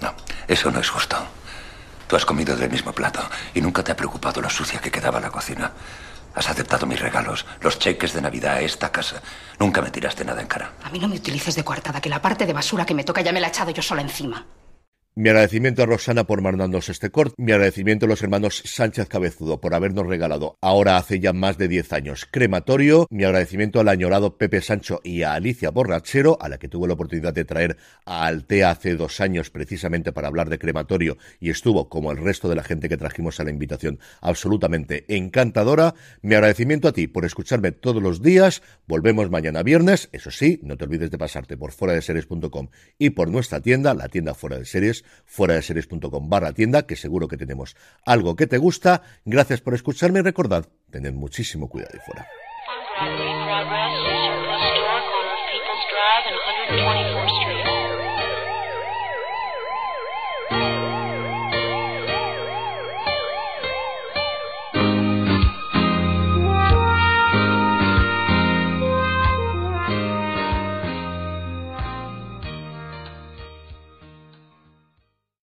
No, 0.03 0.13
eso 0.47 0.71
no 0.71 0.81
es 0.81 0.91
justo. 0.91 1.17
Tú 2.09 2.17
has 2.17 2.27
comido 2.27 2.55
del 2.59 2.69
mismo 2.69 2.93
plato 2.93 3.23
y 3.55 3.63
nunca 3.63 3.83
te 3.83 3.91
ha 3.91 3.97
preocupado 3.97 4.43
lo 4.43 4.51
sucia 4.51 4.83
que 4.83 4.91
quedaba 4.91 5.19
la 5.19 5.31
cocina. 5.31 5.73
Has 6.35 6.51
aceptado 6.51 6.85
mis 6.85 7.01
regalos, 7.01 7.47
los 7.63 7.79
cheques 7.79 8.13
de 8.13 8.21
Navidad 8.21 8.57
a 8.57 8.61
esta 8.61 8.93
casa. 8.93 9.23
Nunca 9.59 9.81
me 9.81 9.91
tiraste 9.91 10.27
nada 10.27 10.43
en 10.43 10.47
cara. 10.47 10.73
A 10.85 10.91
mí 10.91 10.99
no 10.99 11.09
me 11.09 11.17
utilices 11.17 11.55
de 11.55 11.65
coartada, 11.65 12.03
que 12.03 12.11
la 12.11 12.21
parte 12.21 12.45
de 12.45 12.53
basura 12.53 12.85
que 12.85 12.93
me 12.93 13.05
toca 13.05 13.23
ya 13.23 13.33
me 13.33 13.41
la 13.41 13.47
he 13.47 13.51
echado 13.51 13.71
yo 13.71 13.81
sola 13.81 14.03
encima. 14.03 14.45
Mi 15.17 15.29
agradecimiento 15.29 15.83
a 15.83 15.87
Rosana 15.87 16.23
por 16.23 16.41
mandarnos 16.41 16.89
este 16.89 17.11
corte. 17.11 17.35
Mi 17.37 17.51
agradecimiento 17.51 18.07
a 18.07 18.09
los 18.09 18.23
hermanos 18.23 18.63
Sánchez 18.65 19.09
Cabezudo 19.09 19.61
por 19.61 19.75
habernos 19.75 20.07
regalado, 20.07 20.57
ahora 20.61 20.97
hace 20.97 21.19
ya 21.19 21.33
más 21.33 21.59
de 21.59 21.67
10 21.67 21.93
años, 21.95 22.29
crematorio. 22.31 23.09
Mi 23.11 23.25
agradecimiento 23.25 23.81
al 23.81 23.89
añorado 23.89 24.39
Pepe 24.39 24.61
Sancho 24.61 25.01
y 25.03 25.23
a 25.23 25.35
Alicia 25.35 25.71
Borrachero, 25.71 26.39
a 26.41 26.49
la 26.49 26.59
que 26.59 26.69
tuve 26.69 26.87
la 26.87 26.95
oportunidad 26.95 27.35
de 27.35 27.45
traer 27.45 27.77
a 28.05 28.25
Altea 28.25 28.71
hace 28.71 28.95
dos 28.95 29.21
años 29.21 29.51
precisamente 29.51 30.13
para 30.13 30.29
hablar 30.29 30.49
de 30.49 30.61
crematorio 30.61 31.19
y 31.41 31.51
estuvo, 31.51 31.89
como 31.89 32.13
el 32.13 32.19
resto 32.19 32.49
de 32.49 32.55
la 32.55 32.63
gente 32.63 32.89
que 32.89 32.97
trajimos 32.97 33.41
a 33.41 33.45
la 33.45 33.51
invitación, 33.51 33.99
absolutamente 34.21 35.07
encantadora. 35.09 35.97
Mi 36.23 36.37
agradecimiento 36.37 36.87
a 36.87 36.93
ti 36.93 37.09
por 37.09 37.25
escucharme 37.25 37.73
todos 37.73 38.01
los 38.01 38.23
días. 38.23 38.63
Volvemos 38.87 39.29
mañana 39.29 39.65
viernes. 39.65 40.09
Eso 40.13 40.31
sí, 40.31 40.61
no 40.63 40.77
te 40.77 40.85
olvides 40.85 41.11
de 41.11 41.19
pasarte 41.19 41.57
por 41.57 41.73
fuera 41.73 41.95
de 41.95 42.03
series.com 42.03 42.69
y 42.97 43.11
por 43.11 43.29
nuestra 43.29 43.61
tienda, 43.61 43.93
la 43.93 44.09
tienda 44.09 44.35
fuera 44.35 44.57
de 44.57 44.65
series 44.65 45.00
fuera 45.25 45.55
de 45.55 45.63
series.com 45.63 46.29
barra 46.29 46.53
tienda, 46.53 46.87
que 46.87 46.97
seguro 46.97 47.29
que 47.29 47.37
tenemos 47.37 47.77
algo 48.05 48.37
que 48.37 48.47
te 48.47 48.59
gusta. 48.59 49.03
Gracias 49.25 49.61
por 49.61 49.75
escucharme 49.75 50.21
y 50.21 50.23
recordad, 50.23 50.67
tened 50.91 51.13
muchísimo 51.13 51.69
cuidado 51.69 51.93
ahí 51.95 52.01
fuera. 52.05 53.30